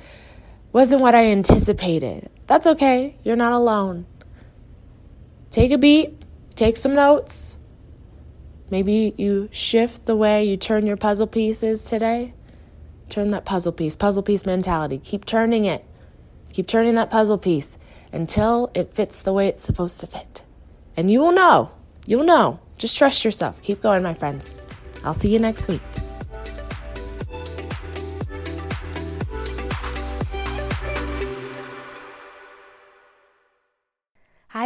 wasn't 0.74 1.02
what 1.02 1.16
I 1.16 1.32
anticipated, 1.32 2.30
that's 2.46 2.68
okay. 2.68 3.16
You're 3.24 3.36
not 3.36 3.54
alone. 3.54 4.06
Take 5.50 5.72
a 5.72 5.80
beat, 5.80 6.22
take 6.54 6.78
some 6.78 6.94
notes, 6.94 7.58
Maybe 8.70 9.14
you 9.18 9.50
shift 9.52 10.06
the 10.06 10.16
way 10.16 10.44
you 10.46 10.58
turn 10.58 10.86
your 10.86 10.98
puzzle 10.98 11.28
pieces 11.28 11.84
today. 11.84 12.34
Turn 13.10 13.32
that 13.32 13.46
puzzle 13.46 13.72
piece, 13.72 13.96
puzzle 13.96 14.24
piece 14.24 14.46
mentality. 14.46 15.00
Keep 15.00 15.26
turning 15.26 15.66
it. 15.66 15.84
Keep 16.54 16.68
turning 16.68 16.96
that 16.96 17.10
puzzle 17.10 17.38
piece 17.38 17.78
until 18.12 18.72
it 18.74 18.94
fits 18.94 19.22
the 19.22 19.34
way 19.34 19.48
it's 19.48 19.64
supposed 19.64 20.00
to 20.00 20.08
fit. 20.08 20.44
And 20.96 21.10
you 21.10 21.20
will 21.20 21.32
know. 21.32 21.72
You'll 22.06 22.24
know. 22.24 22.60
Just 22.78 22.98
trust 22.98 23.26
yourself. 23.26 23.62
Keep 23.62 23.82
going, 23.82 24.04
my 24.04 24.14
friends. 24.14 24.56
I'll 25.04 25.14
see 25.14 25.30
you 25.30 25.40
next 25.40 25.68
week. 25.68 25.82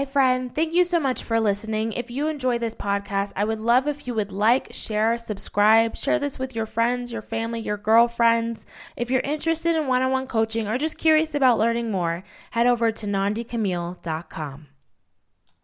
Friend. 0.06 0.54
Thank 0.54 0.74
you 0.74 0.84
so 0.84 1.00
much 1.00 1.24
for 1.24 1.40
listening. 1.40 1.94
If 1.94 2.12
you 2.12 2.28
enjoy 2.28 2.58
this 2.58 2.76
podcast, 2.76 3.34
I 3.36 3.46
would 3.46 3.60
love 3.60 3.88
if 3.88 4.06
you 4.08 4.14
would 4.14 4.32
like, 4.32 4.74
share, 4.74 5.18
subscribe, 5.18 5.96
share 5.96 6.20
this 6.20 6.38
with 6.38 6.56
your 6.56 6.66
friends, 6.66 7.12
your 7.12 7.22
family, 7.22 7.60
your 7.60 7.78
girlfriends. 7.78 8.66
If 8.98 9.10
you're 9.10 9.22
interested 9.22 9.76
in 9.76 9.88
one 9.88 10.02
on 10.02 10.12
one 10.12 10.28
coaching 10.28 10.68
or 10.68 10.78
just 10.78 10.98
curious 10.98 11.36
about 11.36 11.60
learning 11.60 11.92
more, 11.92 12.24
head 12.52 12.68
over 12.68 12.92
to 12.92 13.08
nandicamille.com. 13.08 14.73